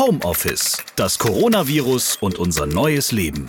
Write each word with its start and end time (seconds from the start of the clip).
Homeoffice, 0.00 0.78
das 0.96 1.18
Coronavirus 1.18 2.16
und 2.22 2.38
unser 2.38 2.64
neues 2.64 3.12
Leben. 3.12 3.46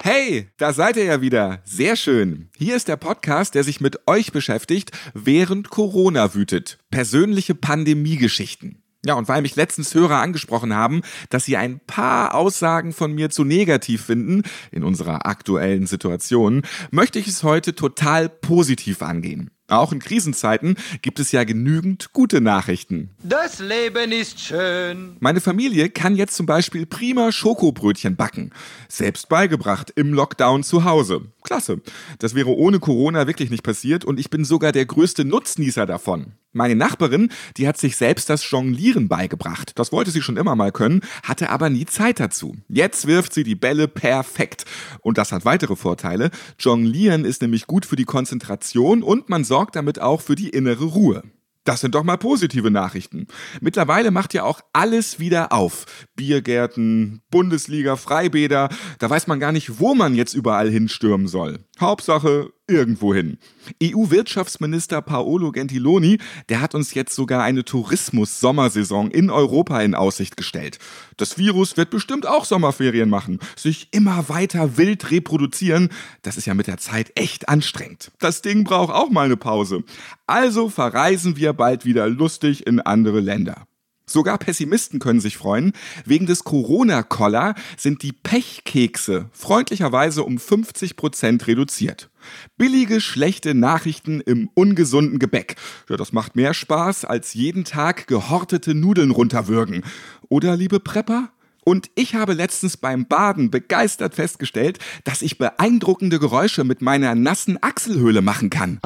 Hey, 0.00 0.48
da 0.56 0.72
seid 0.72 0.96
ihr 0.96 1.04
ja 1.04 1.20
wieder. 1.20 1.60
Sehr 1.66 1.96
schön. 1.96 2.48
Hier 2.56 2.76
ist 2.76 2.88
der 2.88 2.96
Podcast, 2.96 3.54
der 3.54 3.62
sich 3.62 3.82
mit 3.82 4.08
euch 4.08 4.32
beschäftigt, 4.32 4.92
während 5.12 5.68
Corona 5.68 6.34
wütet. 6.34 6.78
Persönliche 6.90 7.54
Pandemiegeschichten. 7.54 8.85
Ja, 9.06 9.14
und 9.14 9.28
weil 9.28 9.42
mich 9.42 9.54
letztens 9.54 9.94
Hörer 9.94 10.20
angesprochen 10.20 10.74
haben, 10.74 11.02
dass 11.30 11.44
sie 11.44 11.56
ein 11.56 11.78
paar 11.78 12.34
Aussagen 12.34 12.92
von 12.92 13.14
mir 13.14 13.30
zu 13.30 13.44
negativ 13.44 14.04
finden 14.04 14.42
in 14.72 14.82
unserer 14.82 15.26
aktuellen 15.26 15.86
Situation, 15.86 16.62
möchte 16.90 17.20
ich 17.20 17.28
es 17.28 17.44
heute 17.44 17.76
total 17.76 18.28
positiv 18.28 19.02
angehen. 19.02 19.50
Auch 19.68 19.92
in 19.92 19.98
Krisenzeiten 19.98 20.76
gibt 21.02 21.18
es 21.18 21.32
ja 21.32 21.42
genügend 21.42 22.12
gute 22.12 22.40
Nachrichten. 22.40 23.10
Das 23.22 23.58
Leben 23.58 24.12
ist 24.12 24.38
schön. 24.38 25.16
Meine 25.18 25.40
Familie 25.40 25.88
kann 25.88 26.14
jetzt 26.14 26.36
zum 26.36 26.46
Beispiel 26.46 26.86
prima 26.86 27.32
Schokobrötchen 27.32 28.14
backen. 28.14 28.50
Selbst 28.88 29.28
beigebracht 29.28 29.92
im 29.96 30.12
Lockdown 30.12 30.62
zu 30.62 30.84
Hause. 30.84 31.32
Klasse. 31.42 31.80
Das 32.20 32.36
wäre 32.36 32.50
ohne 32.50 32.78
Corona 32.78 33.26
wirklich 33.26 33.50
nicht 33.50 33.64
passiert 33.64 34.04
und 34.04 34.20
ich 34.20 34.30
bin 34.30 34.44
sogar 34.44 34.70
der 34.70 34.86
größte 34.86 35.24
Nutznießer 35.24 35.84
davon. 35.84 36.32
Meine 36.52 36.74
Nachbarin, 36.74 37.30
die 37.56 37.68
hat 37.68 37.76
sich 37.76 37.96
selbst 37.96 38.30
das 38.30 38.50
Jonglieren 38.50 39.08
beigebracht. 39.08 39.72
Das 39.74 39.92
wollte 39.92 40.10
sie 40.10 40.22
schon 40.22 40.36
immer 40.36 40.56
mal 40.56 40.72
können, 40.72 41.02
hatte 41.22 41.50
aber 41.50 41.68
nie 41.68 41.84
Zeit 41.84 42.18
dazu. 42.18 42.56
Jetzt 42.68 43.06
wirft 43.06 43.34
sie 43.34 43.44
die 43.44 43.54
Bälle 43.54 43.88
perfekt. 43.88 44.64
Und 45.00 45.18
das 45.18 45.32
hat 45.32 45.44
weitere 45.44 45.76
Vorteile. 45.76 46.30
Jonglieren 46.58 47.24
ist 47.24 47.42
nämlich 47.42 47.66
gut 47.66 47.84
für 47.84 47.96
die 47.96 48.04
Konzentration 48.04 49.02
und 49.02 49.28
man 49.28 49.44
sorgt 49.44 49.76
damit 49.76 50.00
auch 50.00 50.22
für 50.22 50.34
die 50.34 50.48
innere 50.48 50.84
Ruhe. 50.84 51.22
Das 51.66 51.80
sind 51.80 51.96
doch 51.96 52.04
mal 52.04 52.16
positive 52.16 52.70
Nachrichten. 52.70 53.26
Mittlerweile 53.60 54.12
macht 54.12 54.34
ja 54.34 54.44
auch 54.44 54.60
alles 54.72 55.18
wieder 55.18 55.52
auf. 55.52 55.84
Biergärten, 56.14 57.22
Bundesliga, 57.28 57.96
Freibäder, 57.96 58.68
da 59.00 59.10
weiß 59.10 59.26
man 59.26 59.40
gar 59.40 59.50
nicht, 59.50 59.80
wo 59.80 59.96
man 59.96 60.14
jetzt 60.14 60.32
überall 60.32 60.70
hinstürmen 60.70 61.26
soll. 61.26 61.58
Hauptsache 61.80 62.52
irgendwo 62.68 63.14
hin. 63.14 63.38
EU-Wirtschaftsminister 63.82 65.02
Paolo 65.02 65.52
Gentiloni, 65.52 66.18
der 66.48 66.60
hat 66.60 66.74
uns 66.74 66.94
jetzt 66.94 67.14
sogar 67.14 67.42
eine 67.42 67.64
Tourismus-Sommersaison 67.64 69.10
in 69.10 69.30
Europa 69.30 69.80
in 69.80 69.94
Aussicht 69.94 70.36
gestellt. 70.36 70.78
Das 71.16 71.38
Virus 71.38 71.76
wird 71.76 71.90
bestimmt 71.90 72.26
auch 72.26 72.44
Sommerferien 72.44 73.08
machen, 73.08 73.38
sich 73.56 73.88
immer 73.92 74.28
weiter 74.28 74.76
wild 74.76 75.10
reproduzieren. 75.10 75.90
Das 76.22 76.36
ist 76.36 76.46
ja 76.46 76.54
mit 76.54 76.66
der 76.66 76.78
Zeit 76.78 77.12
echt 77.14 77.48
anstrengend. 77.48 78.10
Das 78.18 78.42
Ding 78.42 78.64
braucht 78.64 78.92
auch 78.94 79.10
mal 79.10 79.26
eine 79.26 79.36
Pause. 79.36 79.84
Also 80.26 80.68
verreisen 80.68 81.36
wir 81.36 81.52
bald 81.52 81.84
wieder 81.84 82.08
lustig 82.08 82.66
in 82.66 82.80
andere 82.80 83.20
Länder. 83.20 83.66
Sogar 84.08 84.38
Pessimisten 84.38 85.00
können 85.00 85.18
sich 85.18 85.36
freuen. 85.36 85.72
Wegen 86.04 86.26
des 86.26 86.44
Corona-Koller 86.44 87.56
sind 87.76 88.04
die 88.04 88.12
Pechkekse 88.12 89.26
freundlicherweise 89.32 90.22
um 90.22 90.38
50 90.38 90.94
Prozent 90.94 91.48
reduziert. 91.48 92.08
Billige, 92.56 93.00
schlechte 93.00 93.52
Nachrichten 93.54 94.20
im 94.20 94.48
ungesunden 94.54 95.18
Gebäck. 95.18 95.56
Ja, 95.88 95.96
das 95.96 96.12
macht 96.12 96.36
mehr 96.36 96.54
Spaß, 96.54 97.04
als 97.04 97.34
jeden 97.34 97.64
Tag 97.64 98.06
gehortete 98.06 98.76
Nudeln 98.76 99.10
runterwürgen. 99.10 99.82
Oder, 100.28 100.56
liebe 100.56 100.78
Prepper? 100.78 101.30
Und 101.64 101.90
ich 101.96 102.14
habe 102.14 102.34
letztens 102.34 102.76
beim 102.76 103.06
Baden 103.06 103.50
begeistert 103.50 104.14
festgestellt, 104.14 104.78
dass 105.02 105.20
ich 105.20 105.36
beeindruckende 105.36 106.20
Geräusche 106.20 106.62
mit 106.62 106.80
meiner 106.80 107.16
nassen 107.16 107.58
Achselhöhle 107.60 108.22
machen 108.22 108.50
kann. 108.50 108.78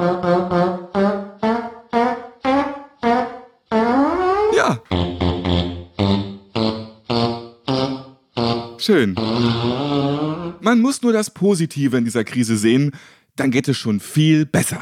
Schön. 8.80 9.14
Man 9.14 10.80
muss 10.80 11.02
nur 11.02 11.12
das 11.12 11.30
Positive 11.30 11.98
in 11.98 12.04
dieser 12.04 12.24
Krise 12.24 12.56
sehen, 12.56 12.92
dann 13.36 13.50
geht 13.50 13.68
es 13.68 13.76
schon 13.76 14.00
viel 14.00 14.46
besser. 14.46 14.80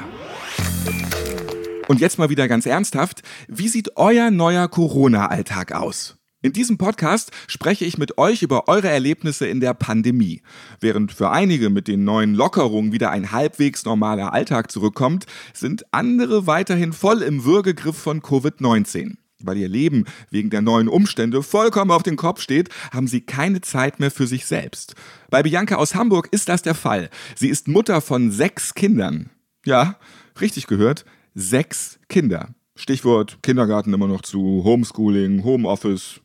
Und 1.88 2.00
jetzt 2.00 2.19
mal 2.19 2.31
wieder 2.31 2.47
ganz 2.47 2.66
ernsthaft, 2.66 3.22
wie 3.48 3.66
sieht 3.66 3.97
euer 3.97 4.31
neuer 4.31 4.69
Corona-Alltag 4.69 5.72
aus? 5.72 6.16
In 6.42 6.53
diesem 6.53 6.78
Podcast 6.78 7.32
spreche 7.48 7.84
ich 7.84 7.98
mit 7.98 8.19
euch 8.19 8.42
über 8.42 8.69
eure 8.69 8.88
Erlebnisse 8.88 9.48
in 9.48 9.58
der 9.58 9.75
Pandemie. 9.75 10.42
Während 10.78 11.10
für 11.10 11.31
einige 11.31 11.69
mit 11.69 11.88
den 11.88 12.04
neuen 12.04 12.34
Lockerungen 12.34 12.92
wieder 12.92 13.10
ein 13.10 13.32
halbwegs 13.32 13.84
normaler 13.84 14.32
Alltag 14.32 14.70
zurückkommt, 14.70 15.26
sind 15.53 15.82
andere 15.92 16.47
weiterhin 16.47 16.92
voll 16.92 17.22
im 17.22 17.44
Würgegriff 17.44 17.98
von 17.98 18.22
Covid-19. 18.22 19.16
Weil 19.41 19.56
ihr 19.59 19.69
Leben 19.69 20.04
wegen 20.31 20.50
der 20.50 20.62
neuen 20.62 20.88
Umstände 20.88 21.43
vollkommen 21.44 21.93
auf 21.93 22.03
den 22.03 22.16
Kopf 22.16 22.41
steht, 22.41 22.71
haben 22.91 23.06
sie 23.06 23.21
keine 23.21 23.60
Zeit 23.60 24.00
mehr 24.00 24.10
für 24.10 24.26
sich 24.26 24.47
selbst. 24.47 24.94
Bei 25.31 25.43
Bianca 25.44 25.76
aus 25.76 25.94
Hamburg 25.94 26.28
ist 26.32 26.49
das 26.49 26.62
der 26.62 26.75
Fall. 26.75 27.09
Sie 27.37 27.49
ist 27.49 27.69
Mutter 27.69 28.00
von 28.00 28.32
sechs 28.32 28.75
Kindern. 28.75 29.31
Ja, 29.65 29.97
richtig 30.41 30.66
gehört, 30.66 31.04
sechs 31.34 32.00
Kinder. 32.09 32.49
Stichwort 32.75 33.38
Kindergarten 33.43 33.94
immer 33.94 34.09
noch 34.09 34.22
zu, 34.22 34.62
Homeschooling, 34.65 35.44
Homeoffice. 35.44 36.20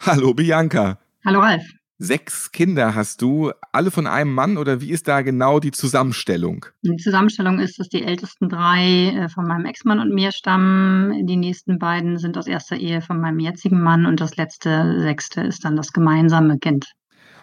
Hallo 0.00 0.34
Bianca. 0.34 0.98
Hallo 1.24 1.40
Ralf. 1.40 1.62
Sechs 2.00 2.52
Kinder 2.52 2.94
hast 2.94 3.22
du, 3.22 3.50
alle 3.72 3.90
von 3.90 4.06
einem 4.06 4.32
Mann 4.32 4.56
oder 4.56 4.80
wie 4.80 4.92
ist 4.92 5.08
da 5.08 5.22
genau 5.22 5.58
die 5.58 5.72
Zusammenstellung? 5.72 6.66
Die 6.82 6.96
Zusammenstellung 6.96 7.58
ist, 7.58 7.80
dass 7.80 7.88
die 7.88 8.04
ältesten 8.04 8.48
drei 8.48 9.08
äh, 9.08 9.28
von 9.28 9.48
meinem 9.48 9.66
Ex-Mann 9.66 9.98
und 9.98 10.14
mir 10.14 10.30
stammen. 10.30 11.26
Die 11.26 11.36
nächsten 11.36 11.80
beiden 11.80 12.16
sind 12.18 12.38
aus 12.38 12.46
erster 12.46 12.76
Ehe 12.76 13.00
von 13.00 13.20
meinem 13.20 13.40
jetzigen 13.40 13.82
Mann 13.82 14.06
und 14.06 14.20
das 14.20 14.36
letzte, 14.36 15.00
sechste 15.00 15.40
ist 15.40 15.64
dann 15.64 15.74
das 15.74 15.92
gemeinsame 15.92 16.58
Kind. 16.58 16.92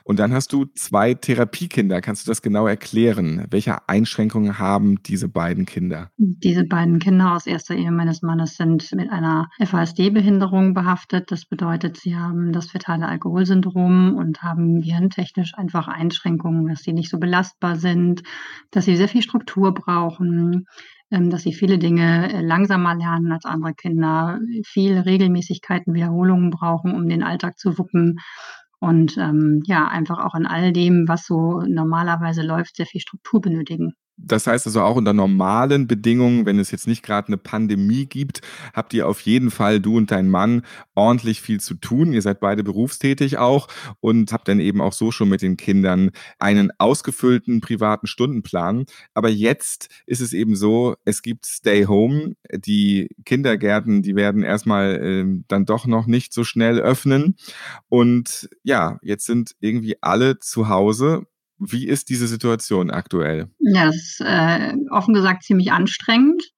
Und 0.07 0.19
dann 0.19 0.33
hast 0.33 0.53
du 0.53 0.65
zwei 0.65 1.15
Therapiekinder. 1.15 1.99
Kannst 1.99 2.25
du 2.25 2.31
das 2.31 2.43
genau 2.43 2.67
erklären? 2.67 3.47
Welche 3.49 3.89
Einschränkungen 3.89 4.59
haben 4.59 5.01
diese 5.01 5.27
beiden 5.27 5.65
Kinder? 5.65 6.11
Diese 6.17 6.63
beiden 6.63 6.99
Kinder 6.99 7.33
aus 7.33 7.47
erster 7.47 7.73
Ehe 7.73 7.91
meines 7.91 8.21
Mannes 8.21 8.55
sind 8.55 8.87
mit 8.93 9.09
einer 9.09 9.49
FASD-Behinderung 9.59 10.75
behaftet. 10.75 11.31
Das 11.31 11.45
bedeutet, 11.45 11.97
sie 11.97 12.15
haben 12.15 12.53
das 12.53 12.67
fetale 12.67 13.07
Alkoholsyndrom 13.07 14.15
und 14.15 14.43
haben 14.43 14.81
gehirntechnisch 14.81 15.55
einfach 15.55 15.87
Einschränkungen, 15.87 16.67
dass 16.67 16.83
sie 16.83 16.93
nicht 16.93 17.09
so 17.09 17.17
belastbar 17.17 17.75
sind, 17.75 18.21
dass 18.69 18.85
sie 18.85 18.97
sehr 18.97 19.09
viel 19.09 19.23
Struktur 19.23 19.73
brauchen, 19.73 20.67
ähm, 21.09 21.31
dass 21.31 21.41
sie 21.41 21.53
viele 21.53 21.79
Dinge 21.79 22.31
äh, 22.31 22.41
langsamer 22.41 22.93
lernen 22.93 23.31
als 23.31 23.45
andere 23.45 23.73
Kinder, 23.73 24.39
viel 24.65 24.99
Regelmäßigkeiten, 24.99 25.95
Wiederholungen 25.95 26.51
brauchen, 26.51 26.93
um 26.93 27.09
den 27.09 27.23
Alltag 27.23 27.57
zu 27.57 27.79
wuppen 27.79 28.19
und 28.85 29.17
ähm, 29.17 29.63
ja, 29.65 29.87
einfach 29.87 30.19
auch 30.19 30.35
in 30.35 30.45
all 30.45 30.71
dem, 30.71 31.07
was 31.07 31.25
so 31.25 31.61
normalerweise 31.67 32.43
läuft, 32.43 32.75
sehr 32.75 32.85
viel 32.85 33.01
Struktur 33.01 33.41
benötigen. 33.41 33.95
Das 34.17 34.47
heißt 34.47 34.65
also 34.65 34.81
auch 34.81 34.95
unter 34.95 35.13
normalen 35.13 35.87
Bedingungen, 35.87 36.45
wenn 36.45 36.57
es 36.57 36.71
jetzt 36.71 36.87
nicht 36.87 37.03
gerade 37.03 37.27
eine 37.27 37.37
Pandemie 37.37 38.05
gibt, 38.05 38.41
habt 38.73 38.93
ihr 38.93 39.07
auf 39.07 39.19
jeden 39.21 39.51
Fall, 39.51 39.81
du 39.81 39.97
und 39.97 40.09
dein 40.09 40.29
Mann, 40.29 40.63
ordentlich 40.95 41.41
viel 41.41 41.59
zu 41.59 41.75
tun. 41.75 42.13
Ihr 42.13 42.21
seid 42.21 42.39
beide 42.39 42.63
berufstätig 42.63 43.37
auch 43.37 43.67
und 43.99 44.31
habt 44.31 44.47
dann 44.47 44.59
eben 44.61 44.79
auch 44.79 44.93
so 44.93 45.11
schon 45.11 45.27
mit 45.27 45.41
den 45.41 45.57
Kindern 45.57 46.11
einen 46.39 46.71
ausgefüllten 46.77 47.59
privaten 47.59 48.07
Stundenplan. 48.07 48.85
Aber 49.13 49.29
jetzt 49.29 49.89
ist 50.05 50.21
es 50.21 50.31
eben 50.31 50.55
so, 50.55 50.95
es 51.03 51.21
gibt 51.21 51.45
Stay 51.45 51.85
Home. 51.85 52.35
Die 52.53 53.09
Kindergärten, 53.25 54.01
die 54.01 54.15
werden 54.15 54.43
erstmal 54.43 54.95
äh, 54.95 55.43
dann 55.49 55.65
doch 55.65 55.87
noch 55.87 56.07
nicht 56.07 56.31
so 56.31 56.45
schnell 56.45 56.79
öffnen. 56.79 57.35
Und 57.89 58.49
ja, 58.63 58.97
jetzt 59.01 59.25
sind 59.25 59.55
irgendwie 59.59 59.97
alle 60.01 60.39
zu 60.39 60.69
Hause 60.69 61.27
wie 61.59 61.87
ist 61.87 62.09
diese 62.09 62.27
Situation 62.27 62.91
aktuell? 62.91 63.49
Ja, 63.59 63.85
das 63.85 63.95
ist 63.95 64.21
äh, 64.21 64.73
offen 64.91 65.13
gesagt 65.13 65.43
ziemlich 65.43 65.71
anstrengend. 65.71 66.51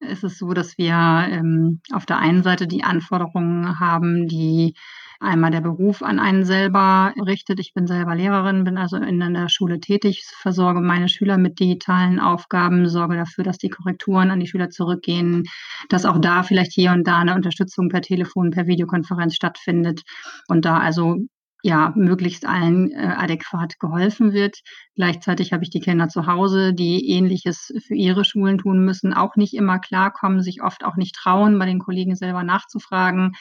Es 0.00 0.22
ist 0.22 0.38
so, 0.38 0.52
dass 0.52 0.76
wir 0.78 0.94
ähm, 0.94 1.80
auf 1.92 2.06
der 2.06 2.18
einen 2.18 2.42
Seite 2.42 2.66
die 2.66 2.84
Anforderungen 2.84 3.80
haben, 3.80 4.28
die 4.28 4.74
einmal 5.20 5.50
der 5.50 5.60
Beruf 5.60 6.02
an 6.02 6.18
einen 6.18 6.44
selber 6.44 7.12
richtet. 7.24 7.60
Ich 7.60 7.72
bin 7.72 7.86
selber 7.86 8.14
Lehrerin, 8.14 8.64
bin 8.64 8.76
also 8.78 8.96
in 8.96 9.18
der 9.18 9.48
Schule 9.48 9.80
tätig, 9.80 10.24
versorge 10.26 10.80
meine 10.80 11.08
Schüler 11.08 11.38
mit 11.38 11.58
digitalen 11.58 12.20
Aufgaben, 12.20 12.88
sorge 12.88 13.16
dafür, 13.16 13.44
dass 13.44 13.58
die 13.58 13.70
Korrekturen 13.70 14.30
an 14.30 14.40
die 14.40 14.46
Schüler 14.46 14.70
zurückgehen, 14.70 15.44
dass 15.88 16.04
auch 16.04 16.18
da 16.18 16.42
vielleicht 16.42 16.72
hier 16.72 16.92
und 16.92 17.06
da 17.06 17.18
eine 17.18 17.34
Unterstützung 17.34 17.88
per 17.88 18.02
Telefon, 18.02 18.50
per 18.50 18.66
Videokonferenz 18.66 19.34
stattfindet 19.34 20.02
und 20.48 20.64
da 20.64 20.78
also 20.78 21.16
ja, 21.66 21.92
möglichst 21.96 22.46
allen 22.46 22.92
äh, 22.92 23.14
adäquat 23.16 23.80
geholfen 23.80 24.32
wird. 24.32 24.60
Gleichzeitig 24.94 25.52
habe 25.52 25.64
ich 25.64 25.70
die 25.70 25.80
Kinder 25.80 26.08
zu 26.08 26.28
Hause, 26.28 26.72
die 26.72 27.10
Ähnliches 27.10 27.74
für 27.84 27.96
ihre 27.96 28.24
Schulen 28.24 28.58
tun 28.58 28.84
müssen, 28.84 29.12
auch 29.12 29.34
nicht 29.34 29.52
immer 29.52 29.80
klarkommen, 29.80 30.42
sich 30.42 30.62
oft 30.62 30.84
auch 30.84 30.94
nicht 30.94 31.16
trauen, 31.16 31.58
bei 31.58 31.66
den 31.66 31.80
Kollegen 31.80 32.14
selber 32.14 32.44
nachzufragen, 32.44 33.32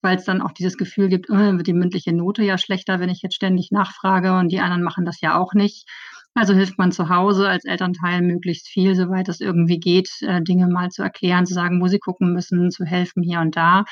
weil 0.00 0.16
es 0.16 0.24
dann 0.24 0.42
auch 0.42 0.52
dieses 0.52 0.78
Gefühl 0.78 1.08
gibt, 1.08 1.28
oh, 1.28 1.34
wird 1.34 1.66
die 1.66 1.72
mündliche 1.72 2.12
Note 2.12 2.44
ja 2.44 2.56
schlechter, 2.56 3.00
wenn 3.00 3.10
ich 3.10 3.20
jetzt 3.20 3.34
ständig 3.34 3.72
nachfrage 3.72 4.38
und 4.38 4.52
die 4.52 4.60
anderen 4.60 4.84
machen 4.84 5.04
das 5.04 5.20
ja 5.20 5.36
auch 5.36 5.52
nicht. 5.52 5.88
Also 6.34 6.54
hilft 6.54 6.78
man 6.78 6.92
zu 6.92 7.08
Hause 7.08 7.48
als 7.48 7.64
Elternteil 7.64 8.22
möglichst 8.22 8.68
viel, 8.68 8.94
soweit 8.94 9.28
es 9.28 9.40
irgendwie 9.40 9.80
geht, 9.80 10.08
äh, 10.22 10.40
Dinge 10.40 10.68
mal 10.68 10.90
zu 10.90 11.02
erklären, 11.02 11.46
zu 11.46 11.52
sagen, 11.52 11.82
wo 11.82 11.88
sie 11.88 11.98
gucken 11.98 12.32
müssen, 12.32 12.70
zu 12.70 12.84
helfen 12.84 13.24
hier 13.24 13.40
und 13.40 13.56
da. 13.56 13.84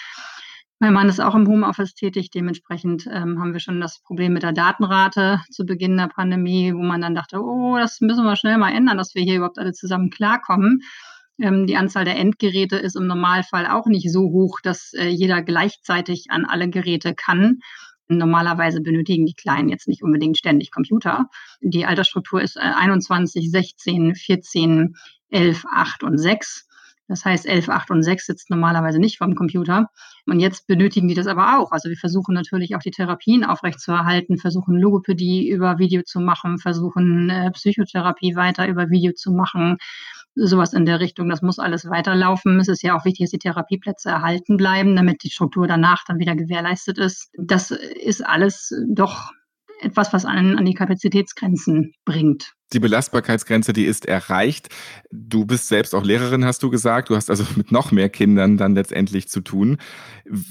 Mein 0.82 0.94
Mann 0.94 1.10
ist 1.10 1.20
auch 1.20 1.34
im 1.34 1.46
Homeoffice 1.46 1.94
tätig. 1.94 2.30
Dementsprechend 2.30 3.06
ähm, 3.06 3.38
haben 3.38 3.52
wir 3.52 3.60
schon 3.60 3.82
das 3.82 4.00
Problem 4.00 4.32
mit 4.32 4.42
der 4.42 4.52
Datenrate 4.52 5.42
zu 5.50 5.66
Beginn 5.66 5.98
der 5.98 6.08
Pandemie, 6.08 6.72
wo 6.74 6.78
man 6.78 7.02
dann 7.02 7.14
dachte, 7.14 7.38
oh, 7.38 7.76
das 7.76 8.00
müssen 8.00 8.24
wir 8.24 8.34
schnell 8.34 8.56
mal 8.56 8.72
ändern, 8.72 8.96
dass 8.96 9.14
wir 9.14 9.22
hier 9.22 9.36
überhaupt 9.36 9.58
alle 9.58 9.74
zusammen 9.74 10.08
klarkommen. 10.08 10.80
Ähm, 11.38 11.66
die 11.66 11.76
Anzahl 11.76 12.06
der 12.06 12.16
Endgeräte 12.16 12.76
ist 12.76 12.96
im 12.96 13.06
Normalfall 13.06 13.66
auch 13.66 13.88
nicht 13.88 14.10
so 14.10 14.22
hoch, 14.22 14.60
dass 14.62 14.94
äh, 14.94 15.08
jeder 15.08 15.42
gleichzeitig 15.42 16.30
an 16.30 16.46
alle 16.46 16.70
Geräte 16.70 17.14
kann. 17.14 17.58
Normalerweise 18.08 18.80
benötigen 18.80 19.26
die 19.26 19.34
Kleinen 19.34 19.68
jetzt 19.68 19.86
nicht 19.86 20.02
unbedingt 20.02 20.38
ständig 20.38 20.70
Computer. 20.70 21.26
Die 21.60 21.84
Altersstruktur 21.84 22.40
ist 22.40 22.56
21, 22.56 23.50
16, 23.50 24.14
14, 24.14 24.96
11, 25.28 25.64
8 25.70 26.04
und 26.04 26.16
6. 26.16 26.69
Das 27.10 27.24
heißt, 27.24 27.44
11, 27.44 27.68
8 27.68 27.90
und 27.90 28.02
6 28.04 28.24
sitzt 28.24 28.50
normalerweise 28.50 29.00
nicht 29.00 29.18
vorm 29.18 29.34
Computer. 29.34 29.88
Und 30.26 30.38
jetzt 30.38 30.68
benötigen 30.68 31.08
die 31.08 31.14
das 31.14 31.26
aber 31.26 31.58
auch. 31.58 31.72
Also 31.72 31.88
wir 31.88 31.96
versuchen 31.96 32.34
natürlich 32.34 32.76
auch 32.76 32.80
die 32.80 32.92
Therapien 32.92 33.44
aufrechtzuerhalten, 33.44 34.38
versuchen 34.38 34.78
Logopädie 34.78 35.50
über 35.50 35.78
Video 35.80 36.02
zu 36.02 36.20
machen, 36.20 36.58
versuchen 36.58 37.28
äh, 37.28 37.50
Psychotherapie 37.50 38.36
weiter 38.36 38.68
über 38.68 38.90
Video 38.90 39.12
zu 39.12 39.32
machen 39.32 39.78
sowas 40.36 40.72
in 40.72 40.86
der 40.86 41.00
Richtung. 41.00 41.28
Das 41.28 41.42
muss 41.42 41.58
alles 41.58 41.90
weiterlaufen. 41.90 42.60
Es 42.60 42.68
ist 42.68 42.84
ja 42.84 42.96
auch 42.96 43.04
wichtig, 43.04 43.24
dass 43.24 43.30
die 43.32 43.38
Therapieplätze 43.40 44.08
erhalten 44.08 44.56
bleiben, 44.56 44.94
damit 44.94 45.24
die 45.24 45.30
Struktur 45.30 45.66
danach 45.66 46.04
dann 46.06 46.20
wieder 46.20 46.36
gewährleistet 46.36 46.98
ist. 46.98 47.30
Das 47.36 47.72
ist 47.72 48.24
alles 48.24 48.72
doch 48.88 49.32
etwas, 49.80 50.12
was 50.12 50.24
einen 50.24 50.56
an 50.56 50.64
die 50.64 50.74
Kapazitätsgrenzen 50.74 51.92
bringt. 52.04 52.52
Die 52.72 52.78
Belastbarkeitsgrenze, 52.78 53.72
die 53.72 53.84
ist 53.84 54.06
erreicht. 54.06 54.68
Du 55.10 55.44
bist 55.44 55.66
selbst 55.66 55.92
auch 55.92 56.04
Lehrerin, 56.04 56.44
hast 56.44 56.62
du 56.62 56.70
gesagt. 56.70 57.10
Du 57.10 57.16
hast 57.16 57.28
also 57.28 57.44
mit 57.56 57.72
noch 57.72 57.90
mehr 57.90 58.08
Kindern 58.08 58.56
dann 58.56 58.74
letztendlich 58.74 59.28
zu 59.28 59.40
tun. 59.40 59.78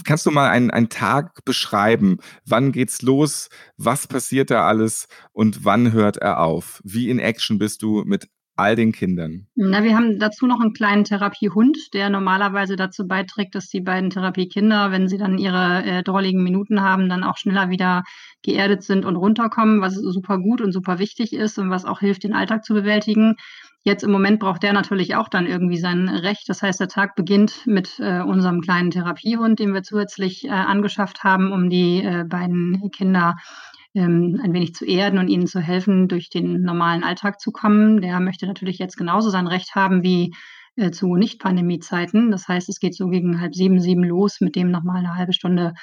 Kannst 0.04 0.26
du 0.26 0.32
mal 0.32 0.50
einen, 0.50 0.70
einen 0.72 0.90
Tag 0.90 1.46
beschreiben? 1.46 2.18
Wann 2.46 2.72
geht's 2.72 3.02
los? 3.02 3.50
Was 3.78 4.08
passiert 4.08 4.52
da 4.52 4.68
alles? 4.68 5.08
Und 5.32 5.64
wann 5.64 5.94
hört 5.94 6.18
er 6.18 6.42
auf? 6.42 6.82
Wie 6.84 7.10
in 7.10 7.20
Action 7.20 7.58
bist 7.58 7.82
du 7.82 8.04
mit 8.06 8.28
all 8.60 8.76
den 8.76 8.92
Kindern? 8.92 9.48
Na, 9.56 9.84
wir 9.84 9.96
haben 9.96 10.20
dazu 10.20 10.46
noch 10.46 10.60
einen 10.60 10.74
kleinen 10.74 11.06
Therapiehund, 11.06 11.94
der 11.94 12.10
normalerweise 12.10 12.76
dazu 12.76 13.08
beiträgt, 13.08 13.56
dass 13.56 13.70
die 13.70 13.82
beiden 13.82 14.10
Therapiekinder, 14.10 14.92
wenn 14.92 15.08
sie 15.08 15.18
dann 15.18 15.38
ihre 15.38 15.84
äh, 15.84 16.04
drolligen 16.04 16.44
Minuten 16.44 16.82
haben, 16.82 17.10
dann 17.10 17.24
auch 17.24 17.38
schneller 17.38 17.70
wieder 17.70 18.04
geerdet 18.44 18.84
sind 18.84 19.06
und 19.06 19.16
runterkommen, 19.16 19.82
was 19.82 19.96
super 19.96 20.38
gut 20.38 20.62
und 20.62 20.72
super 20.72 21.00
wichtig 21.00 21.34
ist 21.34 21.58
und 21.58 21.70
was 21.70 21.86
auch 21.86 22.00
hilft, 22.00 22.24
den 22.24 22.34
Alltag 22.34 22.64
zu 22.64 22.74
bewältigen. 22.74 23.36
Jetzt 23.84 24.04
im 24.04 24.12
Moment 24.12 24.40
braucht 24.40 24.64
der 24.64 24.74
natürlich 24.74 25.16
auch 25.16 25.30
dann 25.30 25.48
irgendwie 25.48 25.78
sein 25.78 26.10
Recht. 26.10 26.50
Das 26.50 26.62
heißt, 26.62 26.82
der 26.82 26.90
Tag 26.90 27.16
beginnt 27.16 27.66
mit 27.66 27.98
äh, 28.00 28.22
unserem 28.22 28.60
kleinen 28.60 28.92
Therapiehund, 28.92 29.60
den 29.60 29.74
wir 29.74 29.84
zusätzlich 29.84 30.46
äh, 30.46 30.50
angeschafft 30.50 31.24
haben, 31.24 31.54
um 31.54 31.70
die 31.70 32.04
äh, 32.04 32.26
beiden 32.28 32.92
Kinder 32.92 33.38
ähm, 33.96 34.40
ein 34.44 34.54
wenig 34.54 34.74
zu 34.74 34.86
erden 34.86 35.20
und 35.20 35.28
ihnen 35.28 35.48
zu 35.48 35.60
helfen, 35.60 36.08
durch 36.08 36.30
den 36.30 36.62
normalen 36.62 37.04
Alltag 37.04 37.40
zu 37.40 37.52
kommen. 37.52 38.02
Der 38.02 38.20
möchte 38.20 38.48
natürlich 38.48 38.78
jetzt 38.80 38.98
genauso 38.98 39.30
sein 39.30 39.48
Recht 39.48 39.76
haben 39.76 40.04
wie 40.04 40.34
äh, 40.76 40.92
zu 40.92 41.16
Nicht-Pandemie-Zeiten. 41.16 42.32
Das 42.32 42.48
heißt, 42.48 42.70
es 42.70 42.80
geht 42.80 42.96
so 42.96 43.08
gegen 43.08 43.42
halb 43.42 43.56
sieben, 43.56 43.80
sieben 43.80 44.04
los, 44.04 44.42
mit 44.42 44.56
dem 44.56 44.72
nochmal 44.72 44.98
eine 44.98 45.16
halbe 45.16 45.34
Stunde 45.34 45.74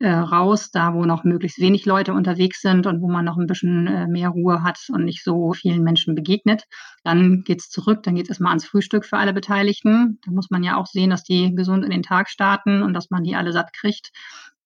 äh, 0.00 0.10
raus, 0.10 0.70
da 0.70 0.94
wo 0.94 1.04
noch 1.04 1.24
möglichst 1.24 1.60
wenig 1.60 1.84
Leute 1.84 2.14
unterwegs 2.14 2.62
sind 2.62 2.86
und 2.86 3.02
wo 3.02 3.08
man 3.08 3.24
noch 3.24 3.36
ein 3.36 3.46
bisschen 3.46 3.86
äh, 3.86 4.06
mehr 4.06 4.30
Ruhe 4.30 4.62
hat 4.62 4.78
und 4.88 5.04
nicht 5.04 5.22
so 5.22 5.52
vielen 5.52 5.82
Menschen 5.82 6.14
begegnet. 6.14 6.64
Dann 7.04 7.42
geht's 7.44 7.68
zurück, 7.68 8.02
dann 8.02 8.14
geht's 8.14 8.30
erstmal 8.30 8.50
ans 8.50 8.64
Frühstück 8.64 9.04
für 9.04 9.18
alle 9.18 9.34
Beteiligten. 9.34 10.18
Da 10.24 10.30
muss 10.30 10.50
man 10.50 10.62
ja 10.62 10.78
auch 10.78 10.86
sehen, 10.86 11.10
dass 11.10 11.22
die 11.22 11.54
gesund 11.54 11.84
in 11.84 11.90
den 11.90 12.02
Tag 12.02 12.30
starten 12.30 12.82
und 12.82 12.94
dass 12.94 13.10
man 13.10 13.24
die 13.24 13.36
alle 13.36 13.52
satt 13.52 13.74
kriegt. 13.74 14.10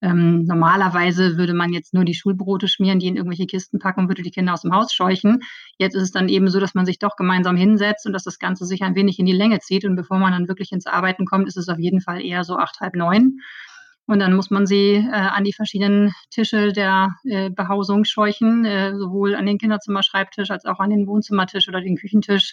Ähm, 0.05 0.45
normalerweise 0.45 1.39
würde 1.39 1.55
man 1.55 1.73
jetzt 1.73 1.95
nur 1.95 2.05
die 2.05 2.13
Schulbrote 2.13 2.69
schmieren, 2.69 2.99
die 2.99 3.07
in 3.07 3.17
irgendwelche 3.17 3.47
Kisten 3.47 3.79
packen 3.79 4.01
und 4.01 4.09
würde 4.09 4.23
die 4.23 4.31
Kinder 4.31 4.53
aus 4.53 4.61
dem 4.61 4.75
Haus 4.75 4.93
scheuchen. 4.93 5.41
Jetzt 5.79 5.97
ist 5.97 6.03
es 6.03 6.11
dann 6.11 6.29
eben 6.29 6.49
so, 6.49 6.61
dass 6.61 6.75
man 6.75 6.85
sich 6.85 6.99
doch 6.99 7.17
gemeinsam 7.17 7.57
hinsetzt 7.57 8.05
und 8.05 8.13
dass 8.13 8.25
das 8.25 8.39
Ganze 8.39 8.67
sich 8.67 8.83
ein 8.83 8.95
wenig 8.97 9.19
in 9.19 9.25
die 9.25 9.33
Länge 9.33 9.61
zieht. 9.61 9.87
Und 9.87 9.97
bevor 9.97 10.19
man 10.19 10.33
dann 10.33 10.47
wirklich 10.47 10.73
ins 10.73 10.87
Arbeiten 10.87 11.25
kommt, 11.25 11.49
ist 11.49 11.57
es 11.57 11.71
auf 11.71 11.79
jeden 11.79 12.03
Fall 12.03 12.23
eher 12.23 12.45
so 12.45 12.59
acht, 12.59 12.81
halb 12.81 12.97
neun. 12.97 13.39
Und 14.07 14.19
dann 14.19 14.37
muss 14.37 14.51
man 14.51 14.67
sie 14.67 14.97
äh, 14.97 15.11
an 15.11 15.45
die 15.45 15.55
verschiedenen 15.55 16.13
Tische 16.31 16.73
der 16.73 17.15
äh, 17.25 17.49
Behausung 17.49 18.05
scheuchen, 18.05 18.67
äh, 18.67 18.95
sowohl 18.95 19.35
an 19.35 19.47
den 19.47 19.57
Kinderzimmerschreibtisch 19.57 20.51
als 20.51 20.67
auch 20.67 20.81
an 20.81 20.91
den 20.91 21.07
Wohnzimmertisch 21.07 21.67
oder 21.69 21.81
den 21.81 21.97
Küchentisch 21.97 22.53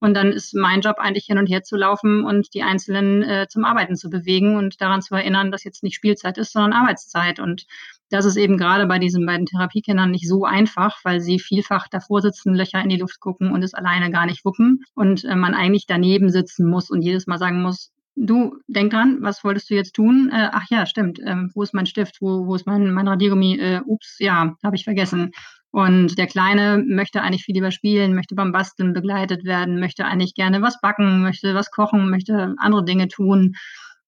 und 0.00 0.14
dann 0.14 0.32
ist 0.32 0.54
mein 0.54 0.80
Job 0.80 0.96
eigentlich 0.98 1.24
hin 1.24 1.38
und 1.38 1.46
her 1.46 1.62
zu 1.62 1.76
laufen 1.76 2.24
und 2.24 2.52
die 2.54 2.62
Einzelnen 2.62 3.22
äh, 3.22 3.46
zum 3.48 3.64
Arbeiten 3.64 3.96
zu 3.96 4.10
bewegen 4.10 4.56
und 4.56 4.80
daran 4.80 5.02
zu 5.02 5.14
erinnern, 5.14 5.50
dass 5.50 5.64
jetzt 5.64 5.82
nicht 5.82 5.94
Spielzeit 5.94 6.38
ist, 6.38 6.52
sondern 6.52 6.72
Arbeitszeit. 6.72 7.40
Und 7.40 7.66
das 8.10 8.24
ist 8.24 8.36
eben 8.36 8.58
gerade 8.58 8.86
bei 8.86 8.98
diesen 8.98 9.24
beiden 9.24 9.46
Therapiekindern 9.46 10.10
nicht 10.10 10.28
so 10.28 10.44
einfach, 10.44 10.98
weil 11.02 11.20
sie 11.20 11.38
vielfach 11.38 11.88
davor 11.88 12.20
sitzen, 12.20 12.54
Löcher 12.54 12.82
in 12.82 12.88
die 12.88 12.98
Luft 12.98 13.20
gucken 13.20 13.52
und 13.52 13.62
es 13.62 13.74
alleine 13.74 14.10
gar 14.10 14.26
nicht 14.26 14.44
wuppen 14.44 14.84
und 14.94 15.24
äh, 15.24 15.34
man 15.34 15.54
eigentlich 15.54 15.86
daneben 15.86 16.30
sitzen 16.30 16.68
muss 16.68 16.90
und 16.90 17.02
jedes 17.02 17.26
Mal 17.26 17.38
sagen 17.38 17.62
muss, 17.62 17.92
du, 18.16 18.56
denk 18.66 18.92
dran, 18.92 19.18
was 19.20 19.44
wolltest 19.44 19.70
du 19.70 19.74
jetzt 19.74 19.94
tun? 19.94 20.30
Äh, 20.32 20.48
ach 20.52 20.64
ja, 20.70 20.86
stimmt. 20.86 21.20
Ähm, 21.24 21.50
wo 21.54 21.62
ist 21.62 21.74
mein 21.74 21.86
Stift? 21.86 22.20
Wo, 22.20 22.46
wo 22.46 22.54
ist 22.54 22.66
mein, 22.66 22.92
mein 22.92 23.08
Radiergummi? 23.08 23.58
Äh, 23.58 23.80
ups, 23.86 24.16
ja, 24.18 24.56
habe 24.62 24.76
ich 24.76 24.84
vergessen. 24.84 25.32
Und 25.70 26.18
der 26.18 26.26
Kleine 26.26 26.82
möchte 26.86 27.22
eigentlich 27.22 27.44
viel 27.44 27.54
lieber 27.54 27.70
spielen, 27.70 28.14
möchte 28.14 28.34
beim 28.34 28.52
Basteln 28.52 28.92
begleitet 28.92 29.44
werden, 29.44 29.78
möchte 29.80 30.04
eigentlich 30.04 30.34
gerne 30.34 30.62
was 30.62 30.80
backen, 30.80 31.22
möchte 31.22 31.54
was 31.54 31.70
kochen, 31.70 32.10
möchte 32.10 32.54
andere 32.58 32.84
Dinge 32.84 33.08
tun. 33.08 33.54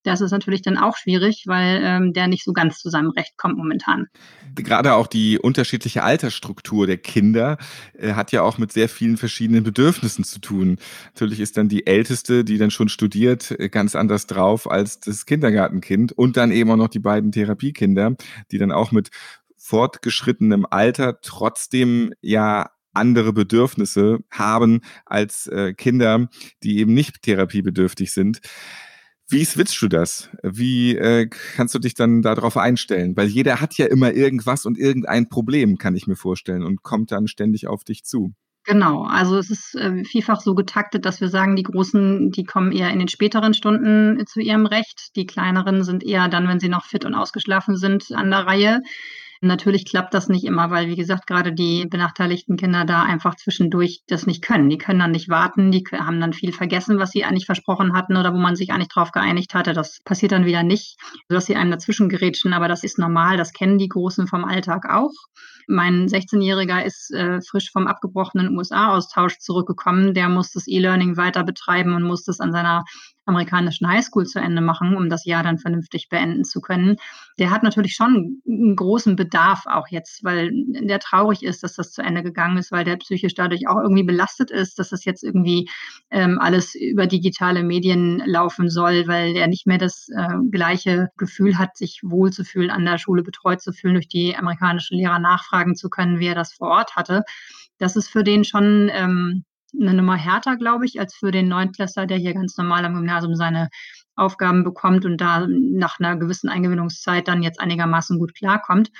Das 0.05 0.21
ist 0.21 0.31
natürlich 0.31 0.63
dann 0.63 0.79
auch 0.79 0.97
schwierig, 0.97 1.45
weil 1.47 1.81
ähm, 1.83 2.13
der 2.13 2.29
nicht 2.29 2.45
so 2.45 2.53
ganz 2.53 2.79
zu 2.79 2.89
seinem 2.89 3.11
Recht 3.11 3.37
kommt 3.37 3.59
momentan. 3.59 4.07
Gerade 4.55 4.95
auch 4.95 5.07
die 5.07 5.39
unterschiedliche 5.39 6.03
Altersstruktur 6.03 6.87
der 6.87 6.99
Kinder 6.99 7.59
äh, 7.95 8.15
hat 8.15 8.33
ja 8.33 8.43
auch 8.43 8.59
mit 8.59 8.73
sehr 8.73 8.89
vielen 8.89 9.17
verschiedenen 9.17 9.65
Bedürfnissen 9.65 10.25
zu 10.25 10.41
tun. 10.41 10.79
Natürlich 11.15 11.41
ist 11.41 11.57
dann 11.57 11.69
die 11.69 11.87
Älteste, 11.87 12.45
die 12.45 12.59
dann 12.59 12.71
schon 12.71 12.89
studiert, 12.89 13.51
äh, 13.51 13.69
ganz 13.69 13.97
anders 13.97 14.27
drauf 14.27 14.71
als 14.71 15.01
das 15.01 15.27
Kindergartenkind 15.27 16.13
und 16.13 16.37
dann 16.37 16.53
eben 16.53 16.71
auch 16.71 16.77
noch 16.77 16.89
die 16.89 17.01
beiden 17.01 17.33
Therapiekinder, 17.33 18.15
die 18.53 18.59
dann 18.59 18.73
auch 18.73 18.93
mit 18.93 19.11
fortgeschrittenem 19.69 20.67
Alter 20.69 21.20
trotzdem 21.20 22.15
ja 22.23 22.70
andere 22.94 23.35
Bedürfnisse 23.35 24.21
haben 24.31 24.81
als 25.04 25.47
äh, 25.47 25.75
Kinder, 25.75 26.28
die 26.62 26.78
eben 26.78 26.95
nicht 26.95 27.23
therapiebedürftig 27.23 28.12
sind. 28.12 28.40
Wie 29.28 29.45
switchst 29.45 29.81
du 29.83 29.88
das? 29.88 30.31
Wie 30.43 30.97
äh, 30.97 31.28
kannst 31.28 31.75
du 31.75 31.78
dich 31.78 31.93
dann 31.93 32.23
darauf 32.23 32.57
einstellen? 32.57 33.14
Weil 33.14 33.28
jeder 33.28 33.61
hat 33.61 33.76
ja 33.76 33.85
immer 33.85 34.14
irgendwas 34.14 34.64
und 34.64 34.78
irgendein 34.78 35.28
Problem, 35.28 35.76
kann 35.76 35.95
ich 35.95 36.07
mir 36.07 36.16
vorstellen, 36.16 36.62
und 36.62 36.83
kommt 36.83 37.12
dann 37.12 37.28
ständig 37.28 37.66
auf 37.66 37.85
dich 37.85 38.04
zu. 38.04 38.33
Genau, 38.64 39.02
also 39.04 39.37
es 39.37 39.50
ist 39.50 39.75
äh, 39.75 40.02
vielfach 40.04 40.40
so 40.40 40.54
getaktet, 40.54 41.04
dass 41.04 41.21
wir 41.21 41.28
sagen, 41.28 41.57
die 41.57 41.62
Großen, 41.62 42.31
die 42.31 42.45
kommen 42.45 42.73
eher 42.73 42.90
in 42.90 42.99
den 42.99 43.09
späteren 43.09 43.52
Stunden 43.52 44.26
zu 44.26 44.40
ihrem 44.40 44.64
Recht. 44.64 45.11
Die 45.14 45.26
kleineren 45.26 45.85
sind 45.85 46.04
eher 46.04 46.28
dann, 46.28 46.49
wenn 46.49 46.61
sie 46.61 46.71
noch 46.71 46.87
fit 46.87 47.04
und 47.04 47.14
ausgeschlafen 47.14 47.76
sind, 47.76 48.12
an 48.12 48.31
der 48.31 48.47
Reihe. 48.47 48.81
Natürlich 49.40 49.85
klappt 49.85 50.14
das 50.14 50.28
nicht 50.28 50.45
immer, 50.45 50.71
weil, 50.71 50.88
wie 50.88 50.97
gesagt, 50.97 51.26
gerade 51.26 51.52
die 51.52 51.87
benachteiligten 51.87 52.57
Kinder 52.57 52.85
da 52.85 53.02
einfach 53.02 53.37
zwischendurch 53.37 54.02
das 54.09 54.26
nicht 54.26 54.42
können. 54.42 54.68
Die 54.68 54.78
können 54.78 54.99
dann 54.99 55.12
nicht 55.12 55.28
warten, 55.28 55.71
die 55.71 55.85
haben 55.92 56.21
dann 56.21 56.33
viel 56.33 56.52
vergessen, 56.52 56.99
was 56.99 57.11
sie 57.11 57.25
eigentlich 57.25 57.47
versprochen 57.47 57.92
hatten 57.92 58.16
oder 58.16 58.33
wo 58.35 58.38
man 58.38 58.57
sich 58.57 58.73
eigentlich 58.73 58.88
drauf 58.88 59.12
geeinigt 59.12 59.54
hatte. 59.54 59.73
Das 59.73 59.99
passiert 60.04 60.33
dann 60.33 60.47
wieder 60.47 60.62
nicht, 60.62 60.97
sodass 61.28 61.47
sie 61.47 61.57
einem 61.57 61.71
dazwischen 61.71 62.09
gerätschen. 62.09 62.52
Aber 62.52 62.68
das 62.68 62.85
ist 62.85 62.99
normal, 62.99 63.37
das 63.37 63.52
kennen 63.52 63.78
die 63.78 63.88
Großen 63.88 64.26
vom 64.26 64.45
Alltag 64.45 64.88
auch. 64.88 65.12
Mein 65.71 66.09
16-Jähriger 66.09 66.83
ist 66.83 67.12
äh, 67.12 67.42
frisch 67.42 67.71
vom 67.71 67.87
abgebrochenen 67.87 68.57
USA-Austausch 68.57 69.38
zurückgekommen. 69.38 70.14
Der 70.14 70.30
muss 70.30 70.50
das 70.52 70.66
E-Learning 70.66 71.18
weiter 71.18 71.45
betreiben 71.45 71.95
und 71.95 72.04
muss 72.04 72.25
das 72.25 72.40
an 72.40 72.52
seiner 72.52 72.85
amerikanischen 73.28 73.88
Highschool 73.88 74.26
zu 74.26 74.40
Ende 74.40 74.61
machen, 74.61 74.97
um 74.97 75.08
das 75.08 75.25
Jahr 75.25 75.42
dann 75.42 75.58
vernünftig 75.58 76.08
beenden 76.08 76.44
zu 76.44 76.61
können. 76.61 76.97
Der 77.38 77.50
hat 77.50 77.62
natürlich 77.62 77.94
schon 77.94 78.42
einen 78.47 78.76
großen 78.76 79.16
Bedarf 79.16 79.64
auch 79.66 79.88
jetzt, 79.88 80.25
weil 80.25 80.50
der 80.52 80.99
traurig 80.99 81.42
ist, 81.42 81.62
dass 81.62 81.75
das 81.75 81.92
zu 81.92 82.02
Ende 82.02 82.23
gegangen 82.23 82.58
ist, 82.58 82.73
weil 82.73 82.85
der 82.85 82.97
psychisch 82.97 83.35
dadurch 83.35 83.68
auch 83.68 83.80
irgendwie 83.80 84.02
belastet 84.02 84.50
ist, 84.50 84.78
dass 84.78 84.90
das 84.90 85.04
jetzt 85.04 85.23
irgendwie 85.23 85.68
ähm, 86.11 86.38
alles 86.40 86.75
über 86.75 87.06
digitale 87.06 87.62
Medien 87.62 88.23
laufen 88.26 88.70
soll, 88.70 89.06
weil 89.06 89.37
er 89.37 89.47
nicht 89.47 89.66
mehr 89.66 89.78
das 89.78 90.08
äh, 90.08 90.28
gleiche 90.50 91.08
Gefühl 91.16 91.58
hat, 91.58 91.76
sich 91.76 92.00
wohlzufühlen, 92.02 92.70
an 92.70 92.85
der 92.85 92.99
Schule 92.99 93.23
betreut 93.23 93.61
zu 93.61 93.73
fühlen, 93.73 93.94
durch 93.94 94.08
die 94.08 94.37
amerikanischen 94.37 94.99
Lehrer 94.99 95.18
nachfragen 95.18 95.76
zu 95.76 95.88
können, 95.88 96.18
wie 96.18 96.26
er 96.26 96.35
das 96.35 96.52
vor 96.52 96.68
Ort 96.68 96.97
hatte. 96.97 97.23
Das 97.78 97.97
ist 97.97 98.08
für 98.08 98.25
den 98.25 98.44
schon 98.44 98.90
ähm, 98.92 99.44
eine 99.79 99.95
Nummer 99.95 100.17
härter, 100.17 100.57
glaube 100.57 100.87
ich, 100.87 101.01
als 101.01 101.15
für 101.15 101.31
den 101.31 101.49
Neunklässler, 101.49 102.07
der 102.07 102.19
hier 102.19 102.35
ganz 102.35 102.57
normal 102.57 102.85
am 102.85 102.95
Gymnasium 102.95 103.35
seine 103.35 103.69
Aufgaben 104.17 104.65
bekommt 104.65 105.05
und 105.05 105.21
da 105.21 105.47
nach 105.49 106.01
einer 106.01 106.17
gewissen 106.17 106.49
Eingewöhnungszeit 106.49 107.29
dann 107.29 107.43
jetzt 107.43 107.61
einigermaßen 107.61 108.19
gut 108.19 108.35
klarkommt. 108.35 108.91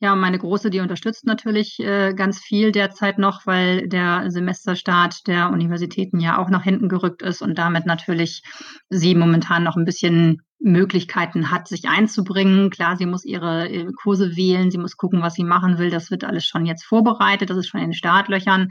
Ja, 0.00 0.16
meine 0.16 0.38
Große, 0.38 0.70
die 0.70 0.80
unterstützt 0.80 1.24
natürlich 1.24 1.78
äh, 1.80 2.12
ganz 2.14 2.38
viel 2.38 2.72
derzeit 2.72 3.18
noch, 3.18 3.46
weil 3.46 3.88
der 3.88 4.30
Semesterstart 4.30 5.26
der 5.26 5.50
Universitäten 5.50 6.20
ja 6.20 6.38
auch 6.38 6.50
nach 6.50 6.64
hinten 6.64 6.88
gerückt 6.88 7.22
ist 7.22 7.42
und 7.42 7.56
damit 7.56 7.86
natürlich 7.86 8.42
sie 8.90 9.14
momentan 9.14 9.62
noch 9.62 9.76
ein 9.76 9.84
bisschen 9.84 10.42
Möglichkeiten 10.58 11.50
hat, 11.50 11.68
sich 11.68 11.88
einzubringen. 11.88 12.70
Klar, 12.70 12.96
sie 12.96 13.06
muss 13.06 13.24
ihre 13.24 13.92
Kurse 14.02 14.36
wählen, 14.36 14.70
sie 14.70 14.78
muss 14.78 14.96
gucken, 14.96 15.22
was 15.22 15.34
sie 15.34 15.44
machen 15.44 15.78
will. 15.78 15.90
Das 15.90 16.10
wird 16.10 16.24
alles 16.24 16.44
schon 16.44 16.66
jetzt 16.66 16.84
vorbereitet, 16.84 17.50
das 17.50 17.58
ist 17.58 17.68
schon 17.68 17.80
in 17.80 17.88
den 17.88 17.94
Startlöchern. 17.94 18.68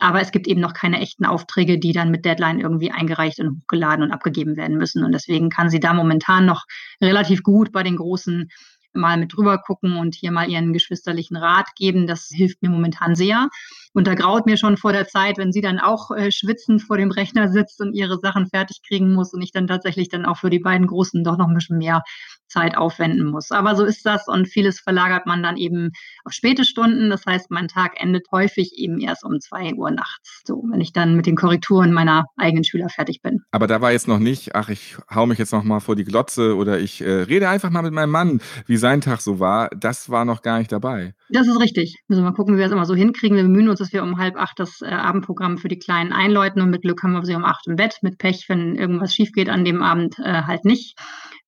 Aber 0.00 0.20
es 0.20 0.32
gibt 0.32 0.48
eben 0.48 0.60
noch 0.60 0.72
keine 0.72 0.98
echten 1.00 1.26
Aufträge, 1.26 1.78
die 1.78 1.92
dann 1.92 2.10
mit 2.10 2.24
Deadline 2.24 2.58
irgendwie 2.58 2.90
eingereicht 2.90 3.38
und 3.38 3.60
hochgeladen 3.62 4.02
und 4.02 4.12
abgegeben 4.12 4.56
werden 4.56 4.78
müssen. 4.78 5.04
Und 5.04 5.12
deswegen 5.12 5.50
kann 5.50 5.70
sie 5.70 5.78
da 5.78 5.92
momentan 5.92 6.46
noch 6.46 6.64
relativ 7.02 7.42
gut 7.42 7.70
bei 7.70 7.82
den 7.82 7.96
großen 7.96 8.48
mal 8.92 9.16
mit 9.18 9.34
drüber 9.34 9.58
gucken 9.58 9.96
und 9.96 10.14
hier 10.14 10.32
mal 10.32 10.48
ihren 10.48 10.72
geschwisterlichen 10.72 11.36
Rat 11.36 11.74
geben. 11.76 12.06
Das 12.06 12.28
hilft 12.32 12.62
mir 12.62 12.70
momentan 12.70 13.14
sehr. 13.14 13.48
Und 13.92 14.06
da 14.06 14.14
graut 14.14 14.46
mir 14.46 14.56
schon 14.56 14.76
vor 14.76 14.92
der 14.92 15.08
Zeit, 15.08 15.38
wenn 15.38 15.52
sie 15.52 15.60
dann 15.60 15.80
auch 15.80 16.10
äh, 16.10 16.30
schwitzend 16.30 16.82
vor 16.82 16.96
dem 16.96 17.10
Rechner 17.10 17.48
sitzt 17.48 17.80
und 17.80 17.92
ihre 17.92 18.18
Sachen 18.18 18.46
fertig 18.46 18.80
kriegen 18.86 19.14
muss 19.14 19.32
und 19.34 19.42
ich 19.42 19.52
dann 19.52 19.66
tatsächlich 19.66 20.08
dann 20.08 20.24
auch 20.24 20.36
für 20.36 20.50
die 20.50 20.60
beiden 20.60 20.86
Großen 20.86 21.24
doch 21.24 21.36
noch 21.36 21.48
ein 21.48 21.54
bisschen 21.54 21.78
mehr 21.78 22.02
Zeit 22.50 22.76
aufwenden 22.76 23.26
muss. 23.30 23.50
Aber 23.50 23.74
so 23.76 23.84
ist 23.84 24.04
das 24.04 24.26
und 24.28 24.48
vieles 24.48 24.80
verlagert 24.80 25.26
man 25.26 25.42
dann 25.42 25.56
eben 25.56 25.90
auf 26.24 26.32
späte 26.32 26.64
Stunden. 26.64 27.10
Das 27.10 27.24
heißt, 27.26 27.50
mein 27.50 27.68
Tag 27.68 28.00
endet 28.00 28.26
häufig 28.30 28.72
eben 28.76 28.98
erst 29.00 29.24
um 29.24 29.40
zwei 29.40 29.72
Uhr 29.74 29.90
nachts, 29.90 30.42
so 30.46 30.62
wenn 30.70 30.80
ich 30.80 30.92
dann 30.92 31.16
mit 31.16 31.26
den 31.26 31.36
Korrekturen 31.36 31.92
meiner 31.92 32.26
eigenen 32.36 32.64
Schüler 32.64 32.88
fertig 32.88 33.22
bin. 33.22 33.40
Aber 33.50 33.66
da 33.66 33.80
war 33.80 33.92
jetzt 33.92 34.08
noch 34.08 34.18
nicht, 34.18 34.54
ach, 34.54 34.68
ich 34.68 34.96
hau 35.12 35.26
mich 35.26 35.38
jetzt 35.38 35.52
noch 35.52 35.64
mal 35.64 35.80
vor 35.80 35.96
die 35.96 36.04
Glotze 36.04 36.56
oder 36.56 36.78
ich 36.78 37.00
äh, 37.00 37.22
rede 37.22 37.48
einfach 37.48 37.70
mal 37.70 37.82
mit 37.82 37.92
meinem 37.92 38.10
Mann, 38.10 38.40
wie 38.66 38.76
sein 38.76 39.00
Tag 39.00 39.20
so 39.20 39.40
war. 39.40 39.68
Das 39.70 40.10
war 40.10 40.24
noch 40.24 40.42
gar 40.42 40.58
nicht 40.58 40.72
dabei. 40.72 41.14
Das 41.30 41.46
ist 41.46 41.60
richtig. 41.60 41.96
Müssen 42.08 42.22
wir 42.22 42.30
mal 42.30 42.36
gucken, 42.36 42.54
wie 42.54 42.58
wir 42.58 42.64
das 42.64 42.72
immer 42.72 42.86
so 42.86 42.94
hinkriegen. 42.94 43.36
Wir 43.36 43.44
bemühen 43.44 43.68
uns, 43.68 43.79
dass 43.80 43.92
wir 43.92 44.02
um 44.02 44.18
halb 44.18 44.36
acht 44.36 44.58
das 44.58 44.82
äh, 44.82 44.86
Abendprogramm 44.86 45.58
für 45.58 45.68
die 45.68 45.78
Kleinen 45.78 46.12
einläuten 46.12 46.62
und 46.62 46.70
mit 46.70 46.82
Glück 46.82 47.02
haben 47.02 47.12
wir 47.12 47.24
sie 47.24 47.34
um 47.34 47.44
acht 47.44 47.66
im 47.66 47.76
Bett. 47.76 47.98
Mit 48.02 48.18
Pech, 48.18 48.48
wenn 48.48 48.76
irgendwas 48.76 49.14
schief 49.14 49.32
geht 49.32 49.48
an 49.48 49.64
dem 49.64 49.82
Abend, 49.82 50.18
äh, 50.18 50.42
halt 50.42 50.64
nicht 50.64 50.98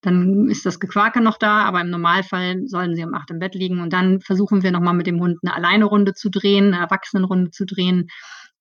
dann 0.03 0.49
ist 0.49 0.65
das 0.65 0.79
Gequake 0.79 1.21
noch 1.21 1.37
da, 1.37 1.63
aber 1.63 1.81
im 1.81 1.89
Normalfall 1.89 2.67
sollen 2.67 2.93
sie 2.95 3.03
um 3.03 3.13
acht 3.13 3.31
im 3.31 3.39
Bett 3.39 3.55
liegen. 3.55 3.79
Und 3.79 3.93
dann 3.93 4.19
versuchen 4.19 4.61
wir 4.61 4.71
nochmal 4.71 4.93
mit 4.93 5.07
dem 5.07 5.19
Hund 5.19 5.39
eine 5.41 5.55
Alleinrunde 5.55 6.13
zu 6.13 6.29
drehen, 6.29 6.73
eine 6.73 6.83
Erwachsenenrunde 6.83 7.51
zu 7.51 7.65
drehen 7.65 8.09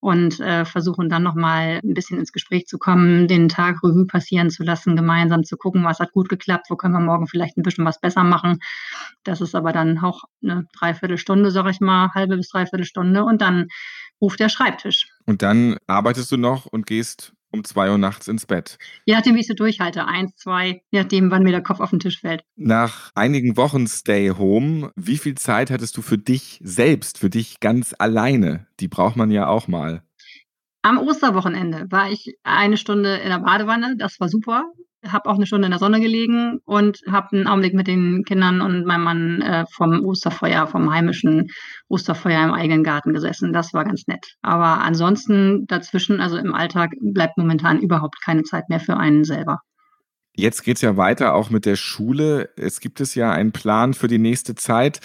und 0.03 0.41
äh, 0.41 0.65
versuchen 0.65 1.09
dann 1.09 1.23
nochmal 1.23 1.79
ein 1.83 1.95
bisschen 1.95 2.19
ins 2.19 2.33
Gespräch 2.33 2.67
zu 2.67 2.77
kommen, 2.77 3.29
den 3.29 3.49
Tag 3.49 3.85
Revue 3.85 4.05
passieren 4.05 4.51
zu 4.51 4.65
lassen, 4.65 4.97
gemeinsam 4.97 5.45
zu 5.45 5.57
gucken, 5.57 5.85
was 5.85 6.01
hat 6.01 6.11
gut 6.11 6.29
geklappt, 6.29 6.67
wo 6.71 6.77
können 6.77 6.95
wir 6.95 7.01
morgen 7.01 7.29
vielleicht 7.29 7.57
ein 7.57 7.63
bisschen 7.63 7.85
was 7.85 8.01
besser 8.01 8.25
machen. 8.25 8.59
Das 9.23 9.41
ist 9.41 9.55
aber 9.55 9.73
dann 9.73 9.99
auch 10.01 10.25
eine 10.43 10.67
Dreiviertelstunde, 10.77 11.53
sag 11.53 11.71
ich 11.71 11.81
mal, 11.81 12.11
halbe 12.15 12.37
bis 12.37 12.49
dreiviertel 12.49 12.85
Stunde 12.85 13.23
und 13.23 13.41
dann 13.41 13.69
ruft 14.21 14.41
der 14.41 14.49
Schreibtisch. 14.49 15.07
Und 15.25 15.43
dann 15.43 15.77
arbeitest 15.87 16.33
du 16.33 16.37
noch 16.37 16.67
und 16.67 16.89
gehst 16.89 17.33
um 17.53 17.65
zwei 17.65 17.91
Uhr 17.91 17.99
nachts 17.99 18.29
ins 18.29 18.47
Bett. 18.47 18.79
Je 19.05 19.15
nachdem, 19.15 19.35
wie 19.35 19.41
ich 19.41 19.47
so 19.47 19.55
durchhalte. 19.55 20.07
Eins, 20.07 20.35
zwei, 20.37 20.83
je 20.91 21.01
nachdem, 21.01 21.31
wann 21.31 21.43
mir 21.43 21.53
der 21.53 21.63
Kopf 21.63 21.81
auf 21.81 21.91
den 21.91 22.01
Tisch 22.01 22.21
fällt. 22.21 22.43
Nach 22.57 23.13
einigen 23.15 23.57
Wochen 23.57 23.87
Stay 23.87 24.31
Home, 24.31 24.93
wie 24.97 25.19
viel 25.19 25.35
Zeit 25.35 25.71
hattest 25.71 25.97
du 25.97 26.03
für 26.03 26.19
dich 26.19 26.61
selbst, 26.63 27.19
für 27.19 27.31
dich 27.31 27.61
ganz 27.61 27.95
alleine? 27.99 28.67
Die 28.81 28.89
braucht 28.89 29.17
man 29.17 29.31
ja 29.31 29.47
auch 29.47 29.69
mal. 29.69 30.03
Am 30.83 30.99
Osterwochenende 30.99 31.87
war 31.91 32.11
ich 32.11 32.37
eine 32.43 32.77
Stunde 32.77 33.17
in 33.17 33.29
der 33.29 33.39
Badewanne. 33.39 33.97
Das 33.97 34.19
war 34.19 34.29
super 34.29 34.65
habe 35.07 35.29
auch 35.29 35.37
eine 35.37 35.47
Stunde 35.47 35.67
in 35.67 35.73
der 35.73 35.79
Sonne 35.79 36.01
gelegen 36.01 36.61
und 36.65 37.01
habe 37.11 37.37
einen 37.37 37.47
Augenblick 37.47 37.75
mit 37.75 37.87
den 37.87 38.25
Kindern 38.25 38.61
und 38.61 38.85
meinem 38.85 39.05
Mann 39.05 39.43
äh, 39.43 39.65
vom 39.71 40.05
Osterfeuer, 40.05 40.67
vom 40.67 40.93
heimischen 40.93 41.49
Osterfeuer 41.89 42.45
im 42.45 42.53
eigenen 42.53 42.85
Garten 42.85 43.13
gesessen. 43.13 43.53
Das 43.53 43.75
war 43.75 43.85
ganz 43.85 44.07
nett. 44.07 44.37
Aber 44.43 44.83
ansonsten 44.83 45.67
dazwischen, 45.67 46.21
also 46.21 46.37
im 46.37 46.55
Alltag, 46.55 46.91
bleibt 47.01 47.37
momentan 47.39 47.81
überhaupt 47.81 48.23
keine 48.25 48.43
Zeit 48.43 48.69
mehr 48.69 48.81
für 48.81 48.97
einen 48.97 49.25
selber. 49.25 49.61
Jetzt 50.35 50.65
geht 50.65 50.77
es 50.77 50.83
ja 50.83 50.97
weiter 50.97 51.35
auch 51.35 51.51
mit 51.51 51.67
der 51.67 51.77
Schule. 51.77 52.49
Es 52.57 52.81
gibt 52.81 53.01
es 53.03 53.15
ja 53.15 53.33
einen 53.33 53.53
Plan 53.53 53.93
für 53.93 54.09
die 54.09 54.19
nächste 54.19 54.55
Zeit, 54.55 55.01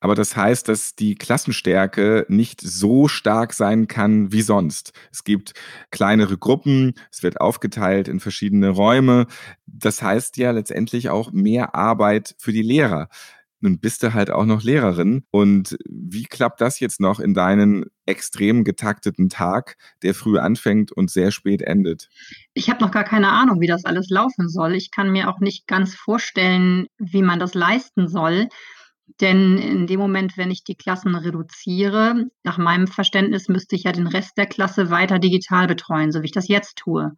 aber 0.00 0.16
das 0.16 0.36
heißt, 0.36 0.68
dass 0.68 0.96
die 0.96 1.14
Klassenstärke 1.14 2.26
nicht 2.28 2.60
so 2.60 3.06
stark 3.06 3.52
sein 3.52 3.86
kann 3.86 4.32
wie 4.32 4.42
sonst. 4.42 4.92
Es 5.12 5.22
gibt 5.22 5.52
kleinere 5.92 6.36
Gruppen, 6.36 6.94
es 7.12 7.22
wird 7.22 7.40
aufgeteilt 7.40 8.08
in 8.08 8.18
verschiedene 8.18 8.70
Räume. 8.70 9.26
Das 9.66 10.02
heißt 10.02 10.36
ja 10.38 10.50
letztendlich 10.50 11.10
auch 11.10 11.30
mehr 11.30 11.76
Arbeit 11.76 12.34
für 12.38 12.52
die 12.52 12.62
Lehrer. 12.62 13.08
Nun 13.62 13.78
bist 13.78 14.02
du 14.02 14.12
halt 14.12 14.30
auch 14.30 14.44
noch 14.44 14.62
Lehrerin. 14.62 15.24
Und 15.30 15.76
wie 15.88 16.24
klappt 16.24 16.60
das 16.60 16.80
jetzt 16.80 17.00
noch 17.00 17.20
in 17.20 17.32
deinen 17.32 17.84
extrem 18.06 18.64
getakteten 18.64 19.28
Tag, 19.28 19.76
der 20.02 20.14
früh 20.14 20.38
anfängt 20.38 20.90
und 20.90 21.10
sehr 21.10 21.30
spät 21.30 21.62
endet? 21.62 22.08
Ich 22.54 22.68
habe 22.68 22.82
noch 22.82 22.90
gar 22.90 23.04
keine 23.04 23.30
Ahnung, 23.30 23.60
wie 23.60 23.68
das 23.68 23.84
alles 23.84 24.10
laufen 24.10 24.48
soll. 24.48 24.74
Ich 24.74 24.90
kann 24.90 25.12
mir 25.12 25.28
auch 25.28 25.38
nicht 25.38 25.68
ganz 25.68 25.94
vorstellen, 25.94 26.86
wie 26.98 27.22
man 27.22 27.38
das 27.38 27.54
leisten 27.54 28.08
soll. 28.08 28.48
Denn 29.20 29.58
in 29.58 29.86
dem 29.86 30.00
Moment, 30.00 30.36
wenn 30.36 30.50
ich 30.50 30.64
die 30.64 30.74
Klassen 30.74 31.14
reduziere, 31.14 32.26
nach 32.42 32.58
meinem 32.58 32.88
Verständnis 32.88 33.48
müsste 33.48 33.76
ich 33.76 33.84
ja 33.84 33.92
den 33.92 34.08
Rest 34.08 34.36
der 34.36 34.46
Klasse 34.46 34.90
weiter 34.90 35.20
digital 35.20 35.68
betreuen, 35.68 36.10
so 36.10 36.22
wie 36.22 36.26
ich 36.26 36.32
das 36.32 36.48
jetzt 36.48 36.76
tue. 36.78 37.12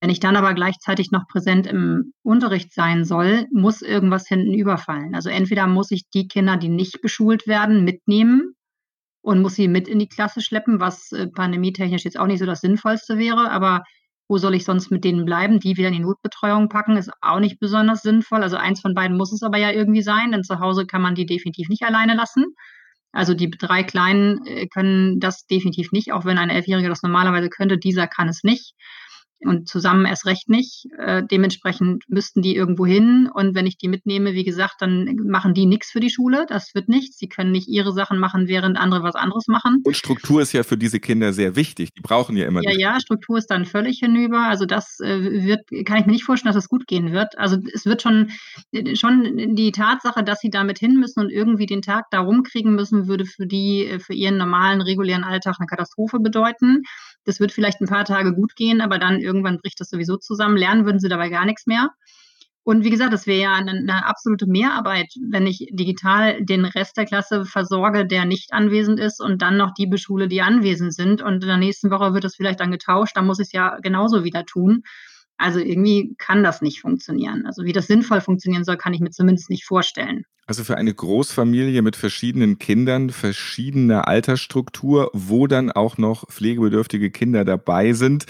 Wenn 0.00 0.10
ich 0.10 0.20
dann 0.20 0.36
aber 0.36 0.54
gleichzeitig 0.54 1.10
noch 1.10 1.26
präsent 1.26 1.66
im 1.66 2.12
Unterricht 2.22 2.72
sein 2.72 3.04
soll, 3.04 3.46
muss 3.50 3.82
irgendwas 3.82 4.28
hinten 4.28 4.54
überfallen. 4.54 5.14
Also 5.14 5.28
entweder 5.28 5.66
muss 5.66 5.90
ich 5.90 6.08
die 6.10 6.28
Kinder, 6.28 6.56
die 6.56 6.68
nicht 6.68 7.02
beschult 7.02 7.48
werden, 7.48 7.84
mitnehmen 7.84 8.54
und 9.22 9.42
muss 9.42 9.56
sie 9.56 9.66
mit 9.66 9.88
in 9.88 9.98
die 9.98 10.08
Klasse 10.08 10.40
schleppen, 10.40 10.78
was 10.78 11.10
äh, 11.12 11.26
pandemietechnisch 11.26 12.04
jetzt 12.04 12.18
auch 12.18 12.26
nicht 12.26 12.38
so 12.38 12.46
das 12.46 12.60
Sinnvollste 12.60 13.18
wäre. 13.18 13.50
Aber 13.50 13.82
wo 14.28 14.38
soll 14.38 14.54
ich 14.54 14.64
sonst 14.64 14.90
mit 14.90 15.02
denen 15.02 15.24
bleiben? 15.24 15.58
Die 15.58 15.76
wieder 15.76 15.88
in 15.88 15.94
die 15.94 16.00
Notbetreuung 16.00 16.68
packen, 16.68 16.96
ist 16.96 17.10
auch 17.20 17.40
nicht 17.40 17.58
besonders 17.58 18.02
sinnvoll. 18.02 18.42
Also 18.42 18.56
eins 18.56 18.80
von 18.80 18.94
beiden 18.94 19.16
muss 19.16 19.32
es 19.32 19.42
aber 19.42 19.58
ja 19.58 19.72
irgendwie 19.72 20.02
sein, 20.02 20.30
denn 20.30 20.44
zu 20.44 20.60
Hause 20.60 20.86
kann 20.86 21.02
man 21.02 21.16
die 21.16 21.26
definitiv 21.26 21.68
nicht 21.68 21.82
alleine 21.82 22.14
lassen. 22.14 22.54
Also 23.10 23.34
die 23.34 23.50
drei 23.50 23.82
Kleinen 23.82 24.46
äh, 24.46 24.68
können 24.68 25.18
das 25.18 25.46
definitiv 25.46 25.90
nicht, 25.90 26.12
auch 26.12 26.24
wenn 26.24 26.38
ein 26.38 26.50
Elfjähriger 26.50 26.88
das 26.88 27.02
normalerweise 27.02 27.48
könnte, 27.48 27.78
dieser 27.78 28.06
kann 28.06 28.28
es 28.28 28.44
nicht 28.44 28.74
und 29.40 29.68
zusammen 29.68 30.04
erst 30.04 30.26
recht 30.26 30.48
nicht. 30.48 30.86
Äh, 30.98 31.22
dementsprechend 31.30 32.04
müssten 32.08 32.42
die 32.42 32.56
irgendwo 32.56 32.86
hin. 32.86 33.30
Und 33.32 33.54
wenn 33.54 33.66
ich 33.66 33.78
die 33.78 33.88
mitnehme, 33.88 34.34
wie 34.34 34.44
gesagt, 34.44 34.76
dann 34.80 35.16
machen 35.26 35.54
die 35.54 35.66
nichts 35.66 35.90
für 35.90 36.00
die 36.00 36.10
Schule. 36.10 36.46
Das 36.48 36.74
wird 36.74 36.88
nichts. 36.88 37.18
Sie 37.18 37.28
können 37.28 37.52
nicht 37.52 37.68
ihre 37.68 37.92
Sachen 37.92 38.18
machen, 38.18 38.48
während 38.48 38.76
andere 38.78 39.02
was 39.02 39.14
anderes 39.14 39.46
machen. 39.46 39.82
Und 39.84 39.96
Struktur 39.96 40.42
ist 40.42 40.52
ja 40.52 40.62
für 40.62 40.76
diese 40.76 41.00
Kinder 41.00 41.32
sehr 41.32 41.56
wichtig. 41.56 41.92
Die 41.94 42.00
brauchen 42.00 42.36
ja 42.36 42.46
immer. 42.46 42.62
Ja, 42.62 42.72
ja, 42.72 43.00
Struktur 43.00 43.38
ist 43.38 43.50
dann 43.50 43.64
völlig 43.64 44.00
hinüber. 44.00 44.48
Also 44.48 44.66
das 44.66 44.98
äh, 45.00 45.44
wird, 45.44 45.60
kann 45.86 45.98
ich 45.98 46.06
mir 46.06 46.12
nicht 46.12 46.24
vorstellen, 46.24 46.54
dass 46.54 46.64
es 46.64 46.68
gut 46.68 46.86
gehen 46.86 47.12
wird. 47.12 47.38
Also 47.38 47.58
es 47.72 47.86
wird 47.86 48.02
schon, 48.02 48.30
schon 48.94 49.54
die 49.54 49.72
Tatsache, 49.72 50.24
dass 50.24 50.40
sie 50.40 50.50
damit 50.50 50.78
hin 50.78 50.98
müssen 50.98 51.20
und 51.20 51.30
irgendwie 51.30 51.66
den 51.66 51.82
Tag 51.82 52.06
da 52.10 52.20
rumkriegen 52.20 52.74
müssen, 52.74 53.08
würde 53.08 53.24
für 53.24 53.46
die, 53.46 53.86
äh, 53.86 54.00
für 54.00 54.14
ihren 54.14 54.36
normalen, 54.36 54.80
regulären 54.80 55.24
Alltag 55.24 55.56
eine 55.58 55.66
Katastrophe 55.66 56.18
bedeuten. 56.18 56.82
Das 57.28 57.40
wird 57.40 57.52
vielleicht 57.52 57.82
ein 57.82 57.86
paar 57.86 58.06
Tage 58.06 58.32
gut 58.32 58.56
gehen, 58.56 58.80
aber 58.80 58.98
dann 58.98 59.20
irgendwann 59.20 59.58
bricht 59.58 59.78
das 59.80 59.90
sowieso 59.90 60.16
zusammen. 60.16 60.56
Lernen 60.56 60.86
würden 60.86 60.98
sie 60.98 61.10
dabei 61.10 61.28
gar 61.28 61.44
nichts 61.44 61.66
mehr. 61.66 61.90
Und 62.62 62.84
wie 62.84 62.90
gesagt, 62.90 63.12
das 63.12 63.26
wäre 63.26 63.42
ja 63.42 63.52
eine, 63.52 63.72
eine, 63.72 64.06
absolute 64.06 64.46
Mehrarbeit, 64.46 65.12
wenn 65.30 65.46
ich 65.46 65.68
digital 65.70 66.42
den 66.42 66.64
Rest 66.64 66.96
der 66.96 67.04
Klasse 67.04 67.44
versorge, 67.44 68.06
der 68.06 68.24
nicht 68.24 68.54
anwesend 68.54 68.98
ist 68.98 69.20
und 69.20 69.42
dann 69.42 69.58
noch 69.58 69.74
die 69.74 69.86
beschule, 69.86 70.26
die 70.26 70.40
anwesend 70.40 70.94
sind. 70.94 71.20
Und 71.20 71.42
in 71.42 71.48
der 71.48 71.58
nächsten 71.58 71.90
Woche 71.90 72.14
wird 72.14 72.24
das 72.24 72.36
vielleicht 72.36 72.60
dann 72.60 72.70
getauscht, 72.70 73.14
dann 73.14 73.26
muss 73.26 73.40
ich 73.40 73.48
es 73.48 73.52
ja 73.52 73.76
genauso 73.82 74.24
wieder 74.24 74.46
tun. 74.46 74.84
Also 75.38 75.60
irgendwie 75.60 76.14
kann 76.18 76.42
das 76.42 76.62
nicht 76.62 76.80
funktionieren. 76.80 77.46
Also 77.46 77.64
wie 77.64 77.72
das 77.72 77.86
sinnvoll 77.86 78.20
funktionieren 78.20 78.64
soll, 78.64 78.76
kann 78.76 78.92
ich 78.92 79.00
mir 79.00 79.10
zumindest 79.10 79.50
nicht 79.50 79.64
vorstellen. 79.64 80.24
Also 80.46 80.64
für 80.64 80.76
eine 80.76 80.92
Großfamilie 80.92 81.82
mit 81.82 81.94
verschiedenen 81.94 82.58
Kindern, 82.58 83.10
verschiedener 83.10 84.08
Altersstruktur, 84.08 85.10
wo 85.12 85.46
dann 85.46 85.70
auch 85.70 85.98
noch 85.98 86.28
pflegebedürftige 86.28 87.10
Kinder 87.10 87.44
dabei 87.44 87.92
sind, 87.92 88.26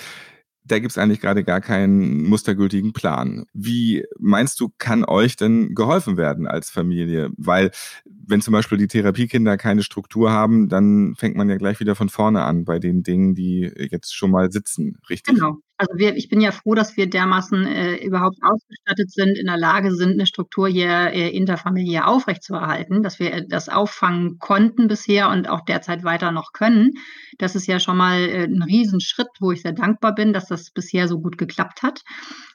da 0.65 0.79
gibt 0.79 0.91
es 0.91 0.99
eigentlich 0.99 1.21
gerade 1.21 1.45
gar 1.45 1.61
keinen 1.61 2.25
mustergültigen 2.25 2.93
Plan. 2.93 3.45
Wie 3.55 4.05
meinst 4.19 4.61
du, 4.61 4.71
kann 4.79 5.05
euch 5.05 5.37
denn 5.37 5.75
geholfen 5.75 6.17
werden 6.17 6.47
als 6.47 6.71
Familie? 6.71 7.31
Weil 7.37 7.71
wenn 8.05 8.43
zum 8.43 8.53
Beispiel 8.53 8.79
die 8.79 8.89
Therapiekinder 8.89 9.57
keine 9.57 9.83
Struktur 9.83 10.31
haben, 10.31 10.69
dann 10.69 11.15
fängt 11.17 11.37
man 11.37 11.49
ja 11.49 11.57
gleich 11.57 11.81
wieder 11.81 11.95
von 11.95 12.09
vorne 12.09 12.43
an 12.43 12.65
bei 12.65 12.79
den 12.79 13.03
Dingen, 13.03 13.35
die 13.35 13.73
jetzt 13.91 14.15
schon 14.15 14.31
mal 14.31 14.53
sitzen, 14.53 14.99
richtig? 15.09 15.37
Genau. 15.37 15.57
Also 15.81 15.97
wir, 15.97 16.17
ich 16.17 16.29
bin 16.29 16.41
ja 16.41 16.51
froh, 16.51 16.75
dass 16.75 16.97
wir 16.97 17.09
dermaßen 17.09 17.65
äh, 17.65 17.95
überhaupt 18.05 18.39
ausgestattet 18.43 19.13
sind, 19.13 19.39
in 19.39 19.47
der 19.47 19.57
Lage 19.57 19.95
sind, 19.95 20.13
eine 20.13 20.27
Struktur 20.27 20.67
hier 20.69 20.89
äh, 21.13 21.29
interfamiliär 21.31 22.09
aufrechtzuerhalten, 22.09 23.05
dass 23.05 23.21
wir 23.21 23.47
das 23.49 23.69
auffangen 23.69 24.39
konnten 24.41 24.89
bisher 24.89 25.29
und 25.31 25.49
auch 25.49 25.61
derzeit 25.65 26.03
weiter 26.03 26.33
noch 26.33 26.53
können. 26.53 26.95
Das 27.39 27.55
ist 27.55 27.69
ja 27.69 27.79
schon 27.79 27.97
mal 27.97 28.19
äh, 28.19 28.45
ein 28.47 28.63
Riesenschritt, 28.65 29.29
wo 29.39 29.53
ich 29.53 29.63
sehr 29.63 29.73
dankbar 29.73 30.17
bin, 30.17 30.33
dass 30.33 30.47
das 30.49 30.73
bisher 30.73 31.07
so 31.07 31.21
gut 31.21 31.39
geklappt 31.39 31.83
hat. 31.85 32.03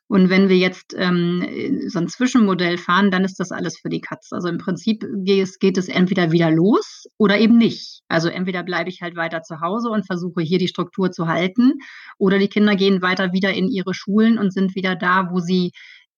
Und 0.07 0.29
wenn 0.29 0.49
wir 0.49 0.57
jetzt 0.57 0.93
ähm, 0.97 1.43
so 1.87 1.99
ein 1.99 2.07
Zwischenmodell 2.07 2.77
fahren, 2.77 3.09
dann 3.09 3.23
ist 3.23 3.39
das 3.39 3.51
alles 3.51 3.79
für 3.79 3.89
die 3.89 4.01
Katz. 4.01 4.31
Also 4.31 4.49
im 4.49 4.57
Prinzip 4.57 5.05
geht 5.23 5.59
geht 5.59 5.77
es 5.77 5.87
entweder 5.87 6.31
wieder 6.31 6.51
los 6.51 7.05
oder 7.17 7.39
eben 7.39 7.57
nicht. 7.57 8.01
Also 8.07 8.27
entweder 8.29 8.63
bleibe 8.63 8.89
ich 8.89 9.01
halt 9.01 9.15
weiter 9.15 9.41
zu 9.41 9.61
Hause 9.61 9.89
und 9.89 10.05
versuche 10.05 10.41
hier 10.41 10.59
die 10.59 10.67
Struktur 10.67 11.11
zu 11.11 11.27
halten 11.27 11.73
oder 12.17 12.37
die 12.37 12.47
Kinder 12.47 12.75
gehen 12.75 13.01
weiter 13.01 13.33
wieder 13.33 13.53
in 13.53 13.67
ihre 13.69 13.93
Schulen 13.93 14.37
und 14.37 14.53
sind 14.53 14.75
wieder 14.75 14.95
da, 14.95 15.29
wo 15.31 15.39
sie 15.39 15.71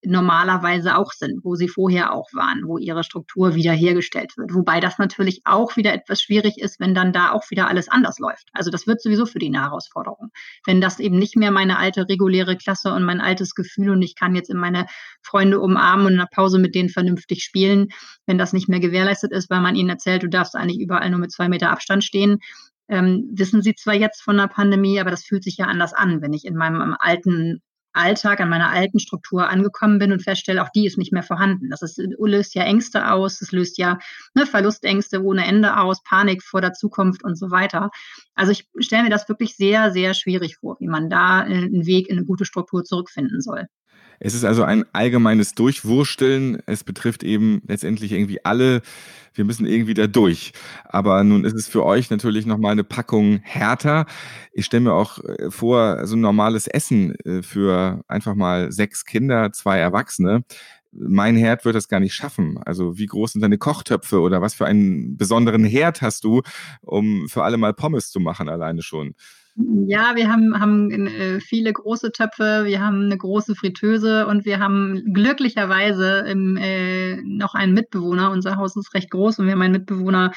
normalerweise 0.06 0.98
auch 0.98 1.12
sind, 1.12 1.44
wo 1.44 1.56
sie 1.56 1.68
vorher 1.68 2.14
auch 2.14 2.28
waren, 2.34 2.64
wo 2.66 2.78
ihre 2.78 3.04
Struktur 3.04 3.56
wiederhergestellt 3.56 4.38
wird. 4.38 4.54
Wobei 4.54 4.80
das 4.80 4.98
natürlich 4.98 5.42
auch 5.46 5.76
wieder 5.76 5.94
etwas 5.94 6.22
schwierig 6.22 6.58
ist, 6.58 6.80
wenn 6.80 6.96
dann 6.96 7.14
da 7.14 7.32
auch 7.32 7.50
wieder 7.50 7.68
alles 7.68 7.90
anders 7.90 8.20
läuft. 8.20 8.50
Also 8.54 8.72
das 8.72 8.88
wird 8.88 9.02
sowieso 9.02 9.26
für 9.26 9.40
die 9.40 9.48
eine 9.48 9.62
Herausforderung. 9.62 10.30
Wenn 10.66 10.82
das 10.82 11.00
eben 11.00 11.18
nicht 11.18 11.36
mehr 11.36 11.52
meine 11.52 11.78
alte 11.78 12.08
reguläre 12.08 12.58
Klasse 12.58 12.94
und 12.94 13.04
mein 13.04 13.22
altes 13.22 13.56
Gefühl 13.56 13.90
und 13.90 14.02
ich 14.02 14.16
kann 14.16 14.36
jetzt 14.36 14.50
in 14.50 14.58
meine 14.58 14.86
Freunde 15.22 15.60
umarmen 15.60 16.08
und 16.08 16.14
in 16.14 16.20
der 16.20 16.30
Pause 16.32 16.60
mit 16.60 16.76
denen 16.76 16.90
vernünftig 16.90 17.44
spielen, 17.44 17.88
wenn 18.26 18.38
das 18.38 18.54
nicht 18.54 18.70
mehr 18.70 18.80
gewährleistet 18.80 19.32
ist, 19.32 19.50
weil 19.50 19.62
man 19.62 19.76
ihnen 19.76 19.90
erzählt, 19.90 20.24
du 20.24 20.30
darfst 20.30 20.56
eigentlich 20.56 20.80
überall 20.80 21.10
nur 21.10 21.20
mit 21.20 21.32
zwei 21.32 21.50
Meter 21.50 21.72
Abstand 21.72 22.04
stehen, 22.04 22.40
ähm, 22.88 23.30
wissen 23.34 23.62
sie 23.62 23.74
zwar 23.76 23.96
jetzt 23.96 24.22
von 24.22 24.38
der 24.38 24.48
Pandemie, 24.48 25.00
aber 25.00 25.12
das 25.12 25.24
fühlt 25.24 25.44
sich 25.44 25.58
ja 25.58 25.66
anders 25.66 25.94
an, 25.94 26.22
wenn 26.22 26.34
ich 26.34 26.46
in 26.46 26.56
meinem 26.56 26.96
alten 27.00 27.62
Alltag, 27.96 28.40
an 28.42 28.50
meiner 28.50 28.70
alten 28.70 29.00
Struktur 29.00 29.50
angekommen 29.50 30.00
bin 30.00 30.12
und 30.12 30.24
feststelle, 30.24 30.62
auch 30.62 30.70
die 30.70 30.86
ist 30.86 30.98
nicht 30.98 31.14
mehr 31.14 31.24
vorhanden. 31.24 31.70
Das 31.70 31.82
ist, 31.82 31.98
löst 31.98 32.56
ja 32.56 32.64
Ängste 32.64 33.12
aus, 33.12 33.42
es 33.42 33.52
löst 33.52 33.78
ja 33.78 34.00
ne, 34.34 34.46
Verlustängste 34.46 35.24
ohne 35.24 35.46
Ende 35.46 35.78
aus, 35.78 36.04
Panik 36.04 36.44
vor 36.44 36.62
der 36.62 36.74
Zukunft 36.74 37.24
und 37.24 37.38
so 37.38 37.52
weiter. 37.52 37.92
Also 38.34 38.52
ich 38.52 38.68
stelle 38.80 39.04
mir 39.04 39.10
das 39.10 39.30
wirklich 39.30 39.56
sehr, 39.56 39.92
sehr 39.92 40.14
schwierig 40.14 40.58
vor, 40.58 40.78
wie 40.80 40.88
man 40.88 41.10
da 41.10 41.42
äh, 41.42 41.54
einen 41.54 41.86
Weg 41.86 42.10
in 42.10 42.18
eine 42.18 42.26
gute 42.26 42.46
Struktur 42.46 42.84
zurückfinden 42.84 43.42
soll. 43.42 43.68
Es 44.20 44.34
ist 44.34 44.44
also 44.44 44.64
ein 44.64 44.86
allgemeines 44.94 45.54
Durchwursteln. 45.56 46.60
Es 46.66 46.84
betrifft 46.84 47.24
eben 47.24 47.62
letztendlich 47.68 48.12
irgendwie 48.12 48.44
alle. 48.44 48.82
Wir 49.34 49.46
müssen 49.46 49.66
irgendwie 49.66 49.94
da 49.94 50.08
durch. 50.08 50.54
Aber 50.86 51.24
nun 51.24 51.44
ist 51.44 51.56
es 51.56 51.68
für 51.68 51.86
euch 51.86 52.10
natürlich 52.10 52.46
nochmal 52.46 52.72
eine 52.72 52.84
Packung 52.84 53.40
härter. 53.44 54.06
Ich 54.54 54.66
stelle 54.66 54.82
mir 54.82 54.94
auch 54.94 55.20
äh, 55.24 55.52
vor, 55.52 56.06
so 56.08 56.16
ein 56.16 56.22
normales 56.22 56.68
Essen 56.68 57.16
äh, 57.26 57.42
für 57.44 58.02
einfach 58.08 58.36
mal 58.36 58.72
sechs 58.72 59.06
Kinder, 59.06 59.52
zwei 59.52 59.78
Erwachsene. 59.80 60.44
Mein 60.92 61.36
Herd 61.36 61.66
wird 61.66 61.76
das 61.76 61.90
gar 61.90 62.00
nicht 62.00 62.14
schaffen. 62.14 62.58
Also 62.66 62.98
wie 62.98 63.06
groß 63.06 63.34
sind 63.34 63.42
deine 63.42 63.58
Kochtöpfe 63.58 64.22
oder 64.22 64.42
was 64.42 64.54
für 64.54 64.66
einen 64.66 65.18
besonderen 65.18 65.66
Herd 65.66 66.02
hast 66.02 66.24
du, 66.24 66.42
um 66.82 67.28
für 67.28 67.44
alle 67.44 67.58
mal 67.58 67.74
Pommes 67.74 68.12
zu 68.12 68.22
machen 68.22 68.48
alleine 68.48 68.82
schon? 68.82 69.16
Ja, 69.58 70.16
wir 70.18 70.30
haben, 70.30 70.60
haben 70.60 71.08
äh, 71.08 71.40
viele 71.40 71.72
große 71.72 72.12
Töpfe, 72.12 72.64
wir 72.66 72.82
haben 72.82 73.06
eine 73.06 73.18
große 73.18 73.56
Fritteuse 73.56 74.28
und 74.28 74.44
wir 74.44 74.60
haben 74.60 75.02
glücklicherweise 75.14 76.26
im, 76.28 76.58
äh, 76.58 77.16
noch 77.24 77.54
einen 77.56 77.74
Mitbewohner. 77.74 78.32
Unser 78.32 78.58
Haus 78.58 78.76
ist 78.76 78.94
recht 78.94 79.10
groß 79.12 79.40
und 79.40 79.46
wir 79.46 79.54
haben 79.54 79.62
einen 79.62 79.72
Mitbewohner, 79.72 80.34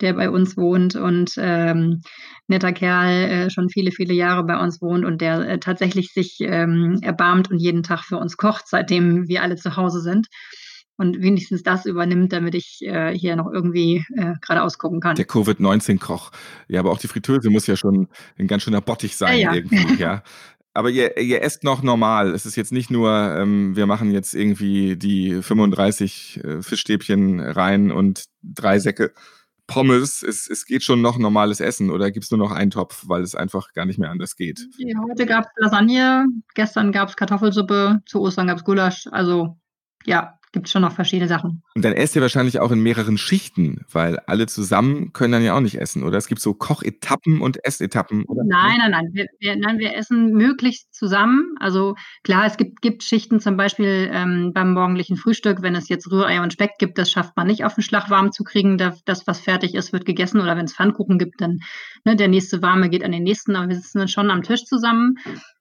der 0.00 0.14
bei 0.14 0.30
uns 0.30 0.56
wohnt 0.56 0.96
und 0.96 1.34
ähm, 1.36 2.00
netter 2.46 2.72
Kerl, 2.72 3.10
äh, 3.10 3.50
schon 3.50 3.68
viele, 3.68 3.90
viele 3.90 4.14
Jahre 4.14 4.44
bei 4.44 4.58
uns 4.58 4.80
wohnt 4.80 5.04
und 5.04 5.20
der 5.20 5.46
äh, 5.46 5.58
tatsächlich 5.58 6.14
sich 6.14 6.38
ähm, 6.40 6.98
erbarmt 7.02 7.50
und 7.50 7.58
jeden 7.58 7.82
Tag 7.82 8.04
für 8.04 8.16
uns 8.16 8.38
kocht, 8.38 8.64
seitdem 8.68 9.28
wir 9.28 9.42
alle 9.42 9.56
zu 9.56 9.76
Hause 9.76 10.00
sind 10.00 10.28
und 10.96 11.22
wenigstens 11.22 11.62
das 11.62 11.86
übernimmt, 11.86 12.32
damit 12.32 12.54
ich 12.54 12.80
äh, 12.82 13.16
hier 13.16 13.36
noch 13.36 13.50
irgendwie 13.50 14.04
äh, 14.14 14.34
geradeaus 14.40 14.78
gucken 14.78 15.00
kann. 15.00 15.16
Der 15.16 15.24
Covid-19-Koch. 15.24 16.30
Ja, 16.68 16.80
aber 16.80 16.90
auch 16.90 16.98
die 16.98 17.08
Fritteuse 17.08 17.50
muss 17.50 17.66
ja 17.66 17.76
schon 17.76 18.08
ein 18.38 18.46
ganz 18.46 18.62
schöner 18.62 18.80
Bottich 18.80 19.16
sein 19.16 19.38
ja, 19.38 19.50
ja. 19.50 19.54
irgendwie, 19.54 19.94
ja. 20.00 20.22
Aber 20.74 20.88
ihr, 20.88 21.18
ihr 21.18 21.42
esst 21.42 21.64
noch 21.64 21.82
normal. 21.82 22.32
Es 22.32 22.46
ist 22.46 22.56
jetzt 22.56 22.72
nicht 22.72 22.90
nur, 22.90 23.10
ähm, 23.10 23.76
wir 23.76 23.86
machen 23.86 24.10
jetzt 24.10 24.34
irgendwie 24.34 24.96
die 24.96 25.42
35 25.42 26.40
äh, 26.42 26.62
Fischstäbchen 26.62 27.40
rein 27.40 27.90
und 27.90 28.24
drei 28.42 28.78
Säcke 28.78 29.12
Pommes. 29.66 30.22
Es, 30.22 30.48
es 30.48 30.64
geht 30.64 30.82
schon 30.82 31.02
noch 31.02 31.18
normales 31.18 31.60
Essen 31.60 31.90
oder 31.90 32.10
gibt 32.10 32.24
es 32.24 32.30
nur 32.30 32.38
noch 32.38 32.52
einen 32.52 32.70
Topf, 32.70 33.04
weil 33.06 33.22
es 33.22 33.34
einfach 33.34 33.72
gar 33.74 33.84
nicht 33.84 33.98
mehr 33.98 34.10
anders 34.10 34.36
geht? 34.36 34.66
Ja, 34.78 34.98
heute 35.08 35.26
gab 35.26 35.44
es 35.44 35.50
Lasagne, 35.56 36.26
gestern 36.54 36.92
gab 36.92 37.08
es 37.08 37.16
Kartoffelsuppe, 37.16 38.00
zu 38.06 38.20
Ostern 38.20 38.46
gab 38.46 38.58
es 38.58 38.64
Gulasch. 38.64 39.08
Also 39.10 39.58
ja, 40.04 40.38
gibt 40.52 40.68
schon 40.68 40.82
noch 40.82 40.92
verschiedene 40.92 41.28
Sachen. 41.28 41.62
Und 41.74 41.84
dann 41.84 41.94
esst 41.94 42.14
ihr 42.14 42.22
wahrscheinlich 42.22 42.60
auch 42.60 42.70
in 42.70 42.80
mehreren 42.80 43.18
Schichten, 43.18 43.84
weil 43.90 44.18
alle 44.26 44.46
zusammen 44.46 45.12
können 45.12 45.32
dann 45.32 45.42
ja 45.42 45.56
auch 45.56 45.60
nicht 45.60 45.80
essen, 45.80 46.02
oder? 46.02 46.18
Es 46.18 46.26
gibt 46.26 46.40
so 46.40 46.54
Kochetappen 46.54 47.40
und 47.40 47.64
Essetappen, 47.64 48.24
oder? 48.24 48.42
Nein, 48.44 48.76
nein, 48.78 48.90
nein. 48.90 49.08
Wir, 49.12 49.26
wir, 49.40 49.56
nein, 49.56 49.78
wir 49.78 49.96
essen 49.96 50.32
möglichst 50.32 50.94
zusammen. 50.94 51.54
Also 51.58 51.96
klar, 52.22 52.46
es 52.46 52.56
gibt, 52.56 52.82
gibt 52.82 53.02
Schichten 53.02 53.40
zum 53.40 53.56
Beispiel 53.56 54.10
ähm, 54.12 54.52
beim 54.52 54.74
morgendlichen 54.74 55.16
Frühstück, 55.16 55.62
wenn 55.62 55.74
es 55.74 55.88
jetzt 55.88 56.10
Rührei 56.10 56.42
und 56.42 56.52
Speck 56.52 56.72
gibt, 56.78 56.98
das 56.98 57.10
schafft 57.10 57.36
man 57.36 57.46
nicht 57.46 57.64
auf 57.64 57.74
den 57.74 57.82
Schlag 57.82 58.10
warm 58.10 58.32
zu 58.32 58.44
kriegen. 58.44 58.76
Das, 58.78 59.26
was 59.26 59.40
fertig 59.40 59.74
ist, 59.74 59.92
wird 59.92 60.04
gegessen. 60.04 60.40
Oder 60.40 60.56
wenn 60.56 60.66
es 60.66 60.74
Pfannkuchen 60.74 61.18
gibt, 61.18 61.40
dann 61.40 61.60
ne, 62.04 62.16
der 62.16 62.28
nächste 62.28 62.62
warme 62.62 62.90
geht 62.90 63.04
an 63.04 63.12
den 63.12 63.22
nächsten. 63.22 63.56
Aber 63.56 63.68
wir 63.68 63.76
sitzen 63.76 63.98
dann 63.98 64.08
schon 64.08 64.30
am 64.30 64.42
Tisch 64.42 64.64
zusammen. 64.64 65.16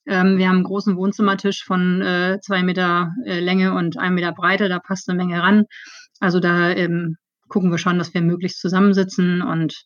Ähm, 0.08 0.38
wir 0.38 0.48
haben 0.48 0.56
einen 0.56 0.64
großen 0.64 0.98
Wohnzimmertisch 0.98 1.64
von 1.64 2.02
äh, 2.02 2.40
zwei 2.42 2.64
Meter 2.64 3.14
äh, 3.26 3.40
Länge 3.40 3.74
und 3.74 3.98
ein 4.00 4.16
Meter 4.16 4.32
Breite, 4.32 4.68
da 4.68 4.80
passt 4.82 5.10
eine 5.10 5.18
Menge 5.18 5.42
ran. 5.42 5.66
Also 6.20 6.40
da 6.40 6.70
ähm, 6.72 7.18
gucken 7.48 7.72
wir 7.72 7.78
schon, 7.78 7.98
dass 7.98 8.14
wir 8.14 8.22
möglichst 8.22 8.60
zusammensitzen 8.60 9.42
und 9.42 9.86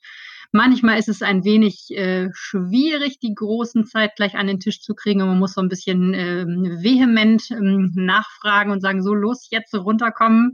Manchmal 0.51 0.97
ist 0.97 1.10
es 1.10 1.21
ein 1.21 1.43
wenig 1.43 1.89
äh, 1.91 2.29
schwierig, 2.34 3.19
die 3.19 3.34
großen 3.34 3.86
Zeit 3.86 4.15
gleich 4.15 4.36
an 4.36 4.47
den 4.47 4.62
Tisch 4.62 4.79
zu 4.79 4.93
kriegen. 4.95 5.21
Und 5.21 5.27
man 5.27 5.39
muss 5.39 5.53
so 5.53 5.62
ein 5.62 5.67
bisschen 5.67 6.13
äh, 6.13 6.45
vehement 6.45 7.51
ähm, 7.51 7.91
nachfragen 7.93 8.71
und 8.71 8.79
sagen, 8.79 9.03
so 9.03 9.13
los, 9.13 9.47
jetzt 9.49 9.73
runterkommen. 9.73 10.53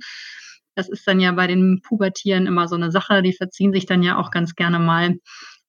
Das 0.73 0.89
ist 0.89 1.07
dann 1.07 1.19
ja 1.19 1.31
bei 1.33 1.45
den 1.45 1.81
Pubertieren 1.83 2.47
immer 2.47 2.67
so 2.67 2.75
eine 2.75 2.91
Sache. 2.91 3.21
Die 3.21 3.33
verziehen 3.33 3.73
sich 3.73 3.85
dann 3.85 4.01
ja 4.01 4.17
auch 4.17 4.31
ganz 4.31 4.55
gerne 4.55 4.79
mal. 4.79 5.17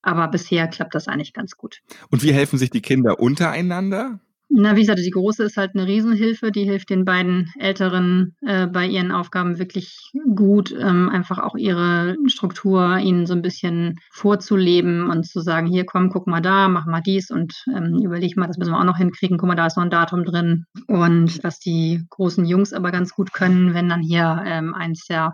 Aber 0.01 0.29
bisher 0.29 0.67
klappt 0.67 0.95
das 0.95 1.09
eigentlich 1.09 1.35
ganz 1.35 1.57
gut. 1.57 1.81
Und 2.11 2.23
wie 2.23 2.33
helfen 2.33 2.59
sich 2.59 2.71
die 2.71 2.81
Kinder 2.81 3.21
untereinander? 3.21 4.19
Na, 4.55 4.77
wie 4.77 4.81
gesagt, 4.81 4.99
die 4.99 5.11
große 5.11 5.45
ist 5.45 5.57
halt 5.57 5.71
eine 5.75 5.87
Riesenhilfe. 5.87 6.53
Die 6.53 6.65
hilft 6.65 6.91
den 6.91 7.07
beiden 7.07 7.51
Älteren 7.59 8.37
äh, 8.43 8.67
bei 8.67 8.87
ihren 8.87 9.11
Aufgaben 9.11 9.59
wirklich 9.59 9.97
gut, 10.35 10.75
ähm, 10.79 11.09
einfach 11.09 11.39
auch 11.39 11.57
ihre 11.57 12.17
Struktur 12.27 12.99
ihnen 12.99 13.25
so 13.27 13.33
ein 13.33 13.41
bisschen 13.41 13.99
vorzuleben 14.11 15.09
und 15.09 15.27
zu 15.27 15.41
sagen, 15.41 15.69
hier 15.69 15.87
komm, 15.87 16.11
guck 16.11 16.27
mal 16.27 16.43
da, 16.43 16.69
mach 16.69 16.85
mal 16.85 17.01
dies 17.01 17.31
und 17.31 17.65
ähm, 17.75 17.99
überleg 18.03 18.37
mal, 18.37 18.47
das 18.47 18.59
müssen 18.59 18.73
wir 18.73 18.79
auch 18.79 18.85
noch 18.85 18.99
hinkriegen. 18.99 19.39
Guck 19.39 19.49
mal, 19.49 19.55
da 19.55 19.67
ist 19.67 19.79
noch 19.79 19.85
ein 19.85 19.91
Datum 19.91 20.25
drin. 20.25 20.67
Und 20.87 21.43
was 21.43 21.59
die 21.59 22.05
großen 22.11 22.45
Jungs 22.45 22.75
aber 22.75 22.91
ganz 22.91 23.15
gut 23.15 23.33
können, 23.33 23.73
wenn 23.73 23.89
dann 23.89 24.03
hier 24.03 24.43
ähm, 24.45 24.75
eins 24.75 25.07
der 25.07 25.33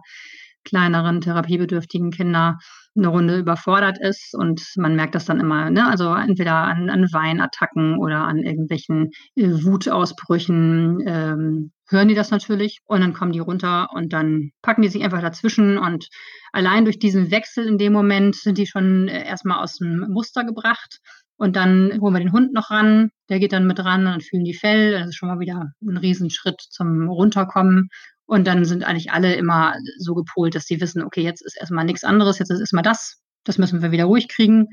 kleineren 0.63 1.21
therapiebedürftigen 1.21 2.13
Kinder 2.13 2.59
eine 2.99 3.09
Runde 3.09 3.39
überfordert 3.39 3.99
ist 4.01 4.35
und 4.35 4.63
man 4.77 4.97
merkt 4.97 5.15
das 5.15 5.25
dann 5.25 5.41
immer, 5.41 5.71
ne? 5.71 5.89
also 5.89 6.15
entweder 6.15 6.55
an, 6.55 6.91
an 6.91 7.05
Weinattacken 7.13 7.97
oder 7.99 8.25
an 8.25 8.39
irgendwelchen 8.39 9.11
äh, 9.37 9.49
Wutausbrüchen 9.49 10.99
ähm, 11.07 11.73
hören 11.89 12.09
die 12.09 12.15
das 12.15 12.31
natürlich 12.31 12.81
und 12.87 13.01
dann 13.01 13.15
kommen 13.15 13.33
die 13.33 13.39
runter 13.39 13.89
und 13.95 14.13
dann 14.13 14.51
packen 14.63 14.83
die 14.83 14.89
sich 14.89 15.03
einfach 15.03 15.23
dazwischen 15.23 15.79
und 15.79 16.09
allein 16.53 16.85
durch 16.85 16.99
diesen 16.99 17.31
Wechsel 17.31 17.67
in 17.67 17.79
dem 17.79 17.93
Moment 17.93 18.37
sind 18.37 18.59
die 18.59 18.67
schon 18.67 19.09
äh, 19.09 19.27
erstmal 19.27 19.63
aus 19.63 19.77
dem 19.77 20.01
Muster 20.11 20.45
gebracht 20.45 20.99
und 21.37 21.55
dann 21.55 21.99
holen 22.01 22.15
wir 22.15 22.21
den 22.21 22.33
Hund 22.33 22.53
noch 22.53 22.71
ran, 22.71 23.11
der 23.29 23.39
geht 23.39 23.53
dann 23.53 23.67
mit 23.67 23.79
ran 23.79 24.01
und 24.01 24.13
dann 24.13 24.21
fühlen 24.21 24.45
die 24.45 24.55
Fell, 24.55 24.93
das 24.93 25.09
ist 25.09 25.17
schon 25.17 25.29
mal 25.29 25.39
wieder 25.39 25.73
ein 25.83 25.97
Riesenschritt 25.97 26.61
zum 26.61 27.09
Runterkommen 27.09 27.89
und 28.29 28.47
dann 28.47 28.67
sind 28.67 28.85
eigentlich 28.85 29.11
alle 29.11 29.35
immer 29.35 29.75
so 29.97 30.15
gepolt, 30.15 30.55
dass 30.55 30.67
sie 30.67 30.83
wissen, 30.83 31.03
okay, 31.03 31.23
jetzt 31.23 31.41
ist 31.41 31.57
erstmal 31.59 31.87
nichts 31.87 32.05
anderes, 32.05 32.39
jetzt 32.39 32.51
ist 32.51 32.61
erstmal 32.61 32.83
das, 32.83 33.23
das 33.45 33.57
müssen 33.57 33.81
wir 33.81 33.91
wieder 33.91 34.05
ruhig 34.05 34.29
kriegen. 34.29 34.69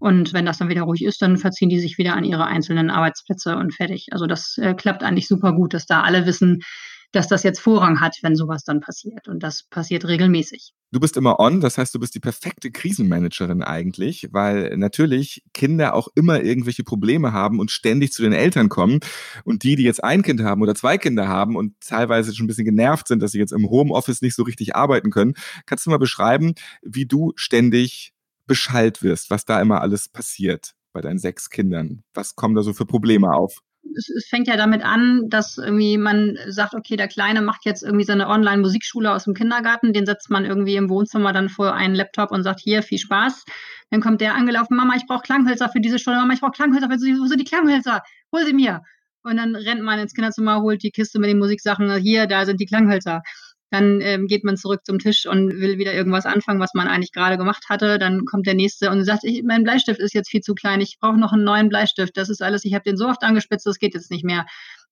Und 0.00 0.32
wenn 0.32 0.44
das 0.44 0.58
dann 0.58 0.70
wieder 0.70 0.82
ruhig 0.82 1.04
ist, 1.04 1.22
dann 1.22 1.36
verziehen 1.36 1.68
die 1.68 1.78
sich 1.78 1.98
wieder 1.98 2.16
an 2.16 2.24
ihre 2.24 2.46
einzelnen 2.46 2.90
Arbeitsplätze 2.90 3.56
und 3.56 3.72
fertig. 3.72 4.08
Also 4.10 4.26
das 4.26 4.58
äh, 4.58 4.74
klappt 4.74 5.04
eigentlich 5.04 5.28
super 5.28 5.52
gut, 5.52 5.72
dass 5.72 5.86
da 5.86 6.02
alle 6.02 6.26
wissen, 6.26 6.62
dass 7.12 7.28
das 7.28 7.42
jetzt 7.42 7.60
Vorrang 7.60 8.00
hat, 8.00 8.18
wenn 8.22 8.36
sowas 8.36 8.64
dann 8.64 8.80
passiert. 8.80 9.28
Und 9.28 9.42
das 9.42 9.64
passiert 9.64 10.06
regelmäßig. 10.06 10.72
Du 10.92 10.98
bist 10.98 11.16
immer 11.16 11.38
on, 11.38 11.60
das 11.60 11.78
heißt, 11.78 11.94
du 11.94 12.00
bist 12.00 12.14
die 12.14 12.20
perfekte 12.20 12.70
Krisenmanagerin 12.70 13.62
eigentlich, 13.62 14.28
weil 14.32 14.76
natürlich 14.76 15.44
Kinder 15.52 15.94
auch 15.94 16.08
immer 16.14 16.42
irgendwelche 16.42 16.82
Probleme 16.82 17.32
haben 17.32 17.60
und 17.60 17.70
ständig 17.70 18.12
zu 18.12 18.22
den 18.22 18.32
Eltern 18.32 18.68
kommen. 18.68 19.00
Und 19.44 19.62
die, 19.62 19.76
die 19.76 19.84
jetzt 19.84 20.02
ein 20.02 20.22
Kind 20.22 20.42
haben 20.42 20.62
oder 20.62 20.74
zwei 20.74 20.98
Kinder 20.98 21.28
haben 21.28 21.56
und 21.56 21.74
teilweise 21.80 22.34
schon 22.34 22.44
ein 22.44 22.48
bisschen 22.48 22.64
genervt 22.64 23.08
sind, 23.08 23.22
dass 23.22 23.32
sie 23.32 23.38
jetzt 23.38 23.52
im 23.52 23.68
Homeoffice 23.70 24.22
nicht 24.22 24.34
so 24.34 24.42
richtig 24.42 24.74
arbeiten 24.74 25.10
können, 25.10 25.34
kannst 25.66 25.86
du 25.86 25.90
mal 25.90 25.98
beschreiben, 25.98 26.54
wie 26.82 27.06
du 27.06 27.32
ständig 27.36 28.12
Bescheid 28.46 29.02
wirst, 29.02 29.30
was 29.30 29.44
da 29.44 29.60
immer 29.60 29.80
alles 29.80 30.08
passiert 30.08 30.74
bei 30.92 31.00
deinen 31.00 31.18
sechs 31.18 31.50
Kindern? 31.50 32.02
Was 32.14 32.34
kommen 32.34 32.56
da 32.56 32.62
so 32.62 32.72
für 32.72 32.86
Probleme 32.86 33.32
auf? 33.32 33.60
Es, 33.96 34.08
es, 34.08 34.26
fängt 34.28 34.48
ja 34.48 34.56
damit 34.56 34.82
an, 34.84 35.28
dass 35.28 35.58
irgendwie 35.58 35.98
man 35.98 36.38
sagt, 36.48 36.74
okay, 36.74 36.96
der 36.96 37.08
Kleine 37.08 37.42
macht 37.42 37.64
jetzt 37.64 37.82
irgendwie 37.82 38.04
seine 38.04 38.28
Online-Musikschule 38.28 39.12
aus 39.12 39.24
dem 39.24 39.34
Kindergarten, 39.34 39.92
den 39.92 40.06
setzt 40.06 40.30
man 40.30 40.44
irgendwie 40.44 40.76
im 40.76 40.88
Wohnzimmer 40.88 41.32
dann 41.32 41.48
vor 41.48 41.74
einen 41.74 41.94
Laptop 41.94 42.30
und 42.30 42.42
sagt, 42.42 42.60
hier, 42.60 42.82
viel 42.82 42.98
Spaß. 42.98 43.44
Dann 43.90 44.00
kommt 44.00 44.20
der 44.20 44.34
angelaufen, 44.34 44.76
Mama, 44.76 44.94
ich 44.96 45.06
brauche 45.06 45.22
Klanghölzer 45.22 45.68
für 45.68 45.80
diese 45.80 45.98
Stunde, 45.98 46.20
Mama, 46.20 46.34
ich 46.34 46.40
brauche 46.40 46.52
Klanghölzer, 46.52 46.88
für 46.88 46.96
diese, 46.96 47.20
wo 47.20 47.26
sind 47.26 47.40
die 47.40 47.44
Klanghölzer? 47.44 48.02
Hol 48.32 48.44
sie 48.44 48.52
mir. 48.52 48.82
Und 49.22 49.36
dann 49.36 49.54
rennt 49.54 49.82
man 49.82 49.98
ins 49.98 50.14
Kinderzimmer, 50.14 50.62
holt 50.62 50.82
die 50.82 50.90
Kiste 50.90 51.18
mit 51.18 51.28
den 51.28 51.38
Musiksachen. 51.38 51.94
Hier, 51.96 52.26
da 52.26 52.46
sind 52.46 52.60
die 52.60 52.66
Klanghölzer. 52.66 53.22
Dann 53.70 54.00
ähm, 54.00 54.26
geht 54.26 54.44
man 54.44 54.56
zurück 54.56 54.80
zum 54.84 54.98
Tisch 54.98 55.26
und 55.26 55.50
will 55.60 55.78
wieder 55.78 55.94
irgendwas 55.94 56.26
anfangen, 56.26 56.60
was 56.60 56.74
man 56.74 56.88
eigentlich 56.88 57.12
gerade 57.12 57.38
gemacht 57.38 57.64
hatte. 57.68 57.98
Dann 57.98 58.24
kommt 58.24 58.46
der 58.46 58.54
nächste 58.54 58.90
und 58.90 59.04
sagt, 59.04 59.24
ich, 59.24 59.42
mein 59.44 59.62
Bleistift 59.62 60.00
ist 60.00 60.14
jetzt 60.14 60.30
viel 60.30 60.40
zu 60.40 60.54
klein. 60.54 60.80
Ich 60.80 60.98
brauche 61.00 61.18
noch 61.18 61.32
einen 61.32 61.44
neuen 61.44 61.68
Bleistift. 61.68 62.16
Das 62.16 62.28
ist 62.28 62.42
alles. 62.42 62.64
Ich 62.64 62.74
habe 62.74 62.84
den 62.84 62.96
so 62.96 63.08
oft 63.08 63.22
angespitzt, 63.22 63.66
das 63.66 63.78
geht 63.78 63.94
jetzt 63.94 64.10
nicht 64.10 64.24
mehr. 64.24 64.46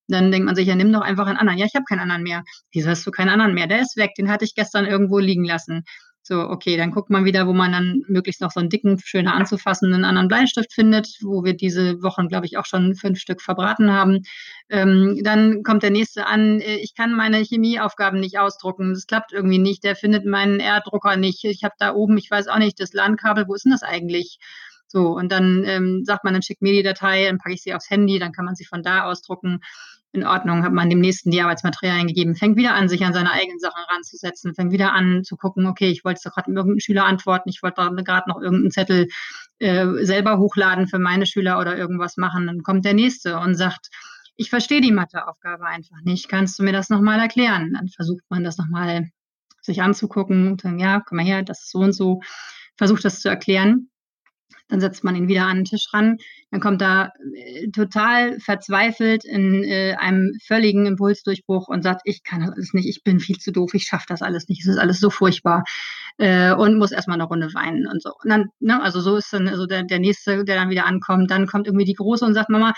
Dann 0.06 0.32
denkt 0.32 0.46
man 0.46 0.54
sich, 0.54 0.66
ja, 0.66 0.74
nimm 0.74 0.92
doch 0.92 1.02
einfach 1.02 1.26
einen 1.26 1.36
anderen. 1.36 1.58
Ja, 1.58 1.66
ich 1.66 1.74
habe 1.74 1.84
keinen 1.84 2.00
anderen 2.00 2.22
mehr. 2.22 2.42
Wieso 2.72 2.88
hast 2.88 3.06
du 3.06 3.10
keinen 3.10 3.28
anderen 3.28 3.52
mehr? 3.52 3.66
Der 3.66 3.82
ist 3.82 3.96
weg. 3.96 4.14
Den 4.16 4.30
hatte 4.30 4.44
ich 4.44 4.54
gestern 4.54 4.86
irgendwo 4.86 5.18
liegen 5.18 5.44
lassen. 5.44 5.84
So, 6.28 6.42
okay, 6.42 6.76
dann 6.76 6.90
guckt 6.90 7.08
man 7.08 7.24
wieder, 7.24 7.46
wo 7.46 7.54
man 7.54 7.72
dann 7.72 8.02
möglichst 8.06 8.42
noch 8.42 8.50
so 8.50 8.60
einen 8.60 8.68
dicken, 8.68 8.98
schöner 9.02 9.34
anzufassenden 9.34 10.04
anderen 10.04 10.28
Bleistift 10.28 10.74
findet, 10.74 11.08
wo 11.22 11.42
wir 11.42 11.54
diese 11.54 12.02
Wochen, 12.02 12.28
glaube 12.28 12.44
ich, 12.44 12.58
auch 12.58 12.66
schon 12.66 12.94
fünf 12.94 13.18
Stück 13.18 13.40
verbraten 13.40 13.90
haben. 13.90 14.24
Ähm, 14.68 15.18
dann 15.24 15.62
kommt 15.62 15.82
der 15.82 15.90
nächste 15.90 16.26
an, 16.26 16.60
äh, 16.60 16.76
ich 16.76 16.94
kann 16.94 17.14
meine 17.14 17.38
Chemieaufgaben 17.38 18.20
nicht 18.20 18.38
ausdrucken, 18.38 18.92
das 18.92 19.06
klappt 19.06 19.32
irgendwie 19.32 19.56
nicht, 19.56 19.84
der 19.84 19.96
findet 19.96 20.26
meinen 20.26 20.60
R-Drucker 20.60 21.16
nicht. 21.16 21.44
Ich 21.44 21.64
habe 21.64 21.76
da 21.78 21.94
oben, 21.94 22.18
ich 22.18 22.30
weiß 22.30 22.48
auch 22.48 22.58
nicht, 22.58 22.78
das 22.78 22.92
LAN-Kabel, 22.92 23.46
wo 23.48 23.54
ist 23.54 23.64
denn 23.64 23.72
das 23.72 23.82
eigentlich? 23.82 24.38
So, 24.86 25.16
und 25.16 25.32
dann 25.32 25.64
ähm, 25.64 26.04
sagt 26.04 26.24
man, 26.24 26.34
dann 26.34 26.42
schickt 26.42 26.60
mir 26.60 26.74
die 26.74 26.82
Datei, 26.82 27.24
dann 27.24 27.38
packe 27.38 27.54
ich 27.54 27.62
sie 27.62 27.72
aufs 27.72 27.88
Handy, 27.88 28.18
dann 28.18 28.32
kann 28.32 28.44
man 28.44 28.54
sie 28.54 28.66
von 28.66 28.82
da 28.82 29.04
ausdrucken 29.04 29.60
in 30.12 30.24
Ordnung, 30.24 30.62
hat 30.64 30.72
man 30.72 30.88
dem 30.88 31.00
nächsten 31.00 31.30
die 31.30 31.42
Arbeitsmaterialien 31.42 32.06
gegeben, 32.06 32.34
fängt 32.34 32.56
wieder 32.56 32.74
an, 32.74 32.88
sich 32.88 33.04
an 33.04 33.12
seine 33.12 33.30
eigenen 33.30 33.58
Sachen 33.58 33.82
ranzusetzen, 33.88 34.54
fängt 34.54 34.72
wieder 34.72 34.92
an 34.92 35.22
zu 35.22 35.36
gucken, 35.36 35.66
okay, 35.66 35.90
ich 35.90 36.04
wollte 36.04 36.30
gerade 36.30 36.50
irgendeinen 36.50 36.80
Schüler 36.80 37.04
antworten, 37.04 37.50
ich 37.50 37.62
wollte 37.62 37.82
gerade 38.04 38.28
noch 38.28 38.40
irgendeinen 38.40 38.70
Zettel 38.70 39.08
äh, 39.58 39.86
selber 40.04 40.38
hochladen 40.38 40.88
für 40.88 40.98
meine 40.98 41.26
Schüler 41.26 41.58
oder 41.58 41.76
irgendwas 41.76 42.16
machen. 42.16 42.46
Dann 42.46 42.62
kommt 42.62 42.84
der 42.84 42.94
nächste 42.94 43.38
und 43.38 43.54
sagt, 43.54 43.88
ich 44.36 44.50
verstehe 44.50 44.80
die 44.80 44.92
Matheaufgabe 44.92 45.66
einfach 45.66 45.98
nicht, 46.04 46.28
kannst 46.28 46.58
du 46.58 46.62
mir 46.62 46.72
das 46.72 46.90
nochmal 46.90 47.20
erklären? 47.20 47.74
Dann 47.74 47.88
versucht 47.88 48.22
man 48.30 48.44
das 48.44 48.56
nochmal 48.56 49.10
sich 49.60 49.82
anzugucken 49.82 50.48
und 50.48 50.64
dann, 50.64 50.78
ja, 50.78 51.00
komm 51.00 51.16
mal 51.16 51.24
her, 51.26 51.42
das 51.42 51.64
ist 51.64 51.72
so 51.72 51.80
und 51.80 51.92
so, 51.92 52.20
versucht 52.76 53.04
das 53.04 53.20
zu 53.20 53.28
erklären. 53.28 53.90
Dann 54.68 54.80
setzt 54.80 55.04
man 55.04 55.16
ihn 55.16 55.28
wieder 55.28 55.46
an 55.46 55.58
den 55.58 55.64
Tisch 55.64 55.88
ran. 55.92 56.18
Dann 56.50 56.60
kommt 56.60 56.82
er 56.82 57.12
äh, 57.34 57.68
total 57.70 58.38
verzweifelt 58.40 59.24
in 59.24 59.64
äh, 59.64 59.94
einem 59.98 60.32
völligen 60.44 60.86
Impulsdurchbruch 60.86 61.68
und 61.68 61.82
sagt, 61.82 62.02
ich 62.04 62.22
kann 62.22 62.52
das 62.56 62.72
nicht, 62.72 62.88
ich 62.88 63.02
bin 63.02 63.20
viel 63.20 63.38
zu 63.38 63.52
doof, 63.52 63.74
ich 63.74 63.84
schaffe 63.84 64.06
das 64.08 64.22
alles 64.22 64.48
nicht, 64.48 64.60
es 64.62 64.68
ist 64.68 64.78
alles 64.78 65.00
so 65.00 65.10
furchtbar 65.10 65.64
äh, 66.18 66.52
und 66.52 66.78
muss 66.78 66.92
erstmal 66.92 67.16
eine 67.16 67.24
Runde 67.24 67.52
weinen 67.54 67.86
und 67.86 68.02
so. 68.02 68.12
Und 68.22 68.30
dann, 68.30 68.50
ne, 68.60 68.82
also 68.82 69.00
so 69.00 69.16
ist 69.16 69.32
dann 69.32 69.48
also 69.48 69.66
der, 69.66 69.84
der 69.84 69.98
nächste, 69.98 70.44
der 70.44 70.56
dann 70.56 70.70
wieder 70.70 70.86
ankommt. 70.86 71.30
Dann 71.30 71.46
kommt 71.46 71.66
irgendwie 71.66 71.84
die 71.84 71.94
Große 71.94 72.24
und 72.24 72.34
sagt, 72.34 72.50
Mama, 72.50 72.74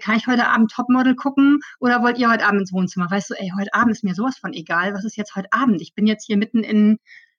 kann 0.00 0.16
ich 0.16 0.26
heute 0.26 0.48
Abend 0.48 0.72
Topmodel 0.72 1.14
gucken 1.14 1.60
oder 1.80 2.02
wollt 2.02 2.18
ihr 2.18 2.30
heute 2.30 2.46
Abend 2.46 2.62
ins 2.62 2.72
Wohnzimmer? 2.72 3.10
Weißt 3.10 3.30
du, 3.30 3.34
ey, 3.34 3.52
heute 3.56 3.72
Abend 3.74 3.92
ist 3.92 4.04
mir 4.04 4.14
sowas 4.14 4.38
von 4.38 4.52
egal. 4.52 4.94
Was 4.94 5.04
ist 5.04 5.16
jetzt 5.16 5.36
heute 5.36 5.52
Abend? 5.52 5.80
Ich 5.80 5.94
bin 5.94 6.06
jetzt 6.06 6.26
hier 6.26 6.36
mitten 6.36 6.62
in 6.62 6.98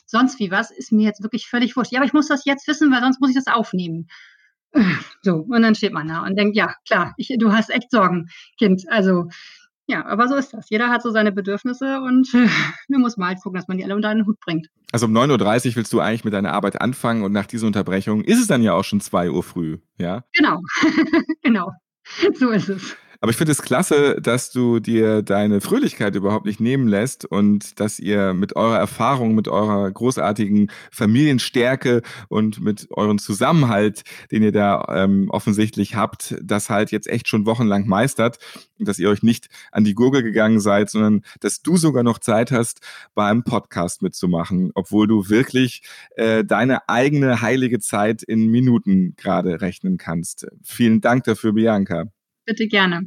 sonst 0.10 0.39
wie 0.39 0.52
was, 0.52 0.72
ist 0.72 0.91
mir 0.91 1.06
jetzt 1.06 1.24
wirklich 1.24 1.48
völlig 1.48 1.76
wurscht. 1.76 1.91
Ja, 1.91 2.00
aber 2.00 2.06
ich 2.06 2.13
muss 2.13 2.28
das 2.28 2.45
jetzt 2.45 2.67
wissen, 2.67 2.91
weil 2.91 3.02
sonst 3.02 3.22
muss 3.22 3.30
ich 3.30 3.36
das 3.36 3.48
aufnehmen. 3.48 4.08
So, 5.22 5.45
und 5.50 5.63
dann 5.63 5.76
steht 5.76 5.93
man 5.93 6.08
da 6.08 6.22
und 6.22 6.38
denkt, 6.38 6.56
ja, 6.56 6.76
klar, 6.88 7.13
ich, 7.17 7.36
du 7.39 7.52
hast 7.52 7.72
echt 7.72 7.91
Sorgen, 7.91 8.30
Kind. 8.58 8.86
Also, 8.88 9.28
ja, 9.88 10.06
aber 10.06 10.28
so 10.28 10.36
ist 10.36 10.54
das. 10.54 10.69
Jeder 10.69 10.89
hat 10.89 11.02
so 11.02 11.10
seine 11.10 11.32
Bedürfnisse 11.32 12.00
und 12.00 12.32
äh, 12.36 12.48
man 12.88 13.02
muss 13.02 13.17
mal 13.17 13.30
halt 13.30 13.41
gucken, 13.41 13.58
dass 13.58 13.67
man 13.67 13.78
die 13.78 13.84
alle 13.84 13.95
unter 13.95 14.10
einen 14.10 14.28
Hut 14.28 14.39
bringt. 14.39 14.67
Also 14.91 15.08
um 15.08 15.17
9.30 15.17 15.69
Uhr 15.69 15.76
willst 15.78 15.91
du 15.91 16.00
eigentlich 16.00 16.24
mit 16.24 16.34
deiner 16.34 16.54
Arbeit 16.54 16.80
anfangen 16.80 17.24
und 17.24 17.32
nach 17.32 17.48
dieser 17.48 17.67
Unterbrechung 17.67 18.24
ist 18.24 18.39
es 18.39 18.48
dann 18.48 18.62
ja 18.62 18.74
auch 18.74 18.84
schon 18.84 19.02
2 19.02 19.32
Uhr 19.32 19.43
früh, 19.43 19.80
ja? 19.98 20.24
Genau, 20.34 20.62
genau. 21.41 21.72
So 22.36 22.52
ist 22.52 22.69
es. 22.69 22.95
Aber 23.21 23.32
ich 23.32 23.38
finde 23.38 23.51
es 23.51 23.62
klasse, 23.62 24.21
dass 24.21 24.49
du 24.49 24.79
dir 24.79 25.21
deine 25.21 25.60
Fröhlichkeit 25.60 26.15
überhaupt 26.15 26.45
nicht 26.45 26.62
nehmen 26.62 26.88
lässt 26.88 27.25
und 27.25 27.77
dass 27.82 27.99
ihr 27.99 28.34
mit 28.34 28.55
eurer 28.55 28.77
Erfahrung, 28.77 29.36
mit 29.36 29.49
eurer 29.49 29.91
großartigen 29.91 30.71
Familienstärke 30.89 32.01
und 32.29 32.62
mit 32.62 32.88
eurem 32.91 33.19
Zusammenhalt, 33.19 34.03
den 34.32 34.41
ihr 34.43 34.53
da 34.53 34.86
ähm, 34.89 35.29
offensichtlich 35.32 35.95
habt, 35.95 36.36
das 36.41 36.69
halt 36.69 36.91
jetzt 36.91 37.10
echt 37.10 37.27
schon 37.27 37.45
wochenlang 37.45 37.88
meistert 37.88 38.38
und 38.79 38.88
dass 38.88 38.99
ihr 38.99 39.10
euch 39.10 39.21
nicht 39.21 39.49
an 39.73 39.84
die 39.84 39.95
Gurgel 39.95 40.23
gegangen 40.23 40.62
seid, 40.62 40.89
sondern 40.89 41.23
dass 41.41 41.62
du 41.62 41.75
sogar 41.75 42.03
noch 42.03 42.19
Zeit 42.19 42.51
hast, 42.51 42.79
bei 43.15 43.29
einem 43.29 43.43
Podcast 43.43 44.01
mitzumachen, 44.01 44.71
obwohl 44.75 45.08
du 45.08 45.27
wirklich 45.27 45.82
äh, 46.15 46.45
deine 46.45 46.88
eigene 46.88 47.41
heilige 47.41 47.79
Zeit 47.79 48.23
in 48.23 48.47
Minuten 48.47 49.15
gerade 49.17 49.60
rechnen 49.60 49.97
kannst. 49.97 50.47
Vielen 50.63 51.01
Dank 51.01 51.25
dafür, 51.25 51.51
Bianca. 51.51 52.05
Bitte 52.49 52.67
gerne. 52.67 53.05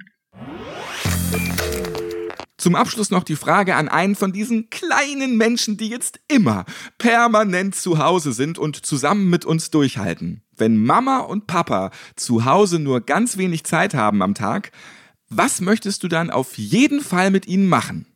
Zum 2.57 2.77
Abschluss 2.77 3.11
noch 3.11 3.25
die 3.25 3.35
Frage 3.35 3.75
an 3.75 3.89
einen 3.89 4.15
von 4.15 4.33
diesen 4.33 4.71
kleinen 4.71 5.37
Menschen, 5.37 5.77
die 5.77 5.89
jetzt 5.89 6.21
immer 6.29 6.65
permanent 6.99 7.75
zu 7.75 7.99
Hause 7.99 8.33
sind 8.33 8.57
und 8.57 8.87
zusammen 8.87 9.31
mit 9.31 9.45
uns 9.45 9.73
durchhalten. 9.73 10.45
Wenn 10.57 10.77
Mama 10.77 11.19
und 11.19 11.49
Papa 11.49 11.91
zu 12.15 12.45
Hause 12.45 12.79
nur 12.79 13.01
ganz 13.01 13.37
wenig 13.37 13.65
Zeit 13.65 13.95
haben 13.95 14.23
am 14.23 14.35
Tag, 14.35 14.71
was 15.29 15.61
möchtest 15.61 16.05
du 16.05 16.09
dann 16.09 16.31
auf 16.31 16.57
jeden 16.57 17.01
Fall 17.01 17.33
mit 17.33 17.49
ihnen 17.49 17.69
machen? 17.69 18.07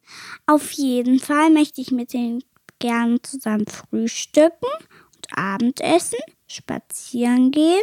Auf 0.46 0.70
jeden 0.70 1.18
Fall 1.18 1.50
möchte 1.50 1.80
ich 1.80 1.90
mit 1.90 2.14
ihnen 2.14 2.44
gerne 2.78 3.20
zusammen 3.22 3.66
frühstücken 3.66 4.68
und 5.16 5.26
Abendessen, 5.36 6.20
spazieren 6.46 7.50
gehen 7.50 7.82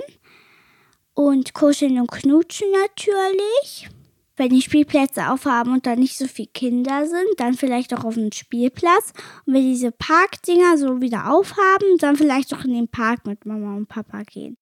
und 1.13 1.53
kuscheln 1.53 1.99
und 1.99 2.11
knutschen 2.11 2.67
natürlich. 2.71 3.89
Wenn 4.35 4.49
die 4.49 4.63
Spielplätze 4.63 5.29
aufhaben 5.29 5.73
und 5.73 5.85
da 5.85 5.95
nicht 5.95 6.17
so 6.17 6.25
viele 6.25 6.49
Kinder 6.53 7.05
sind, 7.07 7.37
dann 7.37 7.53
vielleicht 7.53 7.93
auch 7.93 8.03
auf 8.03 8.15
den 8.15 8.31
Spielplatz. 8.31 9.13
Und 9.45 9.53
wenn 9.53 9.61
diese 9.61 9.91
Parkdinger 9.91 10.77
so 10.77 11.01
wieder 11.01 11.31
aufhaben, 11.31 11.97
dann 11.99 12.15
vielleicht 12.15 12.53
auch 12.53 12.65
in 12.65 12.73
den 12.73 12.87
Park 12.87 13.27
mit 13.27 13.45
Mama 13.45 13.75
und 13.75 13.87
Papa 13.87 14.23
gehen. 14.23 14.57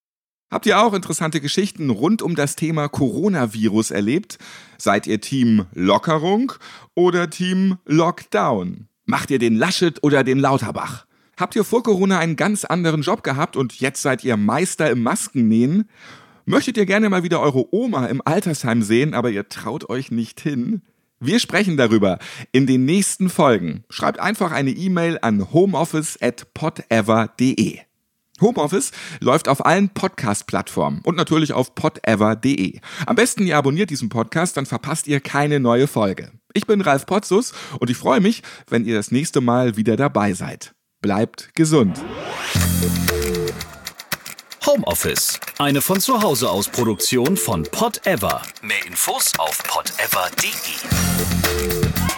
Habt 0.51 0.65
ihr 0.65 0.81
auch 0.81 0.93
interessante 0.93 1.39
Geschichten 1.39 1.89
rund 1.89 2.21
um 2.21 2.35
das 2.35 2.57
Thema 2.57 2.89
Coronavirus 2.89 3.91
erlebt? 3.91 4.37
Seid 4.77 5.07
ihr 5.07 5.21
Team 5.21 5.65
Lockerung 5.73 6.51
oder 6.93 7.29
Team 7.29 7.77
Lockdown? 7.85 8.89
Macht 9.05 9.31
ihr 9.31 9.39
den 9.39 9.55
Laschet 9.55 10.03
oder 10.03 10.25
den 10.25 10.39
Lauterbach? 10.39 11.05
Habt 11.37 11.55
ihr 11.55 11.63
vor 11.63 11.81
Corona 11.81 12.19
einen 12.19 12.35
ganz 12.35 12.65
anderen 12.65 13.01
Job 13.03 13.23
gehabt 13.23 13.55
und 13.55 13.79
jetzt 13.79 14.01
seid 14.01 14.25
ihr 14.25 14.35
Meister 14.35 14.91
im 14.91 15.01
Maskennähen? 15.01 15.89
Möchtet 16.51 16.75
ihr 16.75 16.85
gerne 16.85 17.09
mal 17.09 17.23
wieder 17.23 17.39
eure 17.39 17.73
Oma 17.73 18.07
im 18.07 18.21
Altersheim 18.25 18.83
sehen, 18.83 19.13
aber 19.13 19.29
ihr 19.29 19.47
traut 19.47 19.89
euch 19.89 20.11
nicht 20.11 20.41
hin? 20.41 20.81
Wir 21.17 21.39
sprechen 21.39 21.77
darüber 21.77 22.19
in 22.51 22.67
den 22.67 22.83
nächsten 22.83 23.29
Folgen. 23.29 23.85
Schreibt 23.89 24.19
einfach 24.19 24.51
eine 24.51 24.71
E-Mail 24.71 25.17
an 25.21 25.53
homeoffice@podever.de. 25.53 27.79
Homeoffice 28.41 28.91
läuft 29.21 29.47
auf 29.47 29.65
allen 29.65 29.91
Podcast-Plattformen 29.91 30.99
und 31.05 31.15
natürlich 31.15 31.53
auf 31.53 31.73
podever.de. 31.73 32.81
Am 33.05 33.15
besten 33.15 33.47
ihr 33.47 33.57
abonniert 33.57 33.89
diesen 33.89 34.09
Podcast, 34.09 34.57
dann 34.57 34.65
verpasst 34.65 35.07
ihr 35.07 35.21
keine 35.21 35.61
neue 35.61 35.87
Folge. 35.87 36.33
Ich 36.53 36.67
bin 36.67 36.81
Ralf 36.81 37.05
Potzus 37.05 37.53
und 37.79 37.89
ich 37.89 37.95
freue 37.95 38.19
mich, 38.19 38.43
wenn 38.67 38.83
ihr 38.83 38.95
das 38.95 39.09
nächste 39.09 39.39
Mal 39.39 39.77
wieder 39.77 39.95
dabei 39.95 40.33
seid. 40.33 40.73
Bleibt 41.01 41.55
gesund. 41.55 42.03
Homeoffice. 44.65 45.39
Eine 45.57 45.81
von 45.81 45.99
zu 45.99 46.21
Hause 46.21 46.49
aus 46.49 46.69
Produktion 46.69 47.35
von 47.35 47.63
Pot 47.63 48.05
Ever. 48.05 48.41
Mehr 48.61 48.85
Infos 48.85 49.31
auf 49.39 49.57
podever.de. 49.63 52.10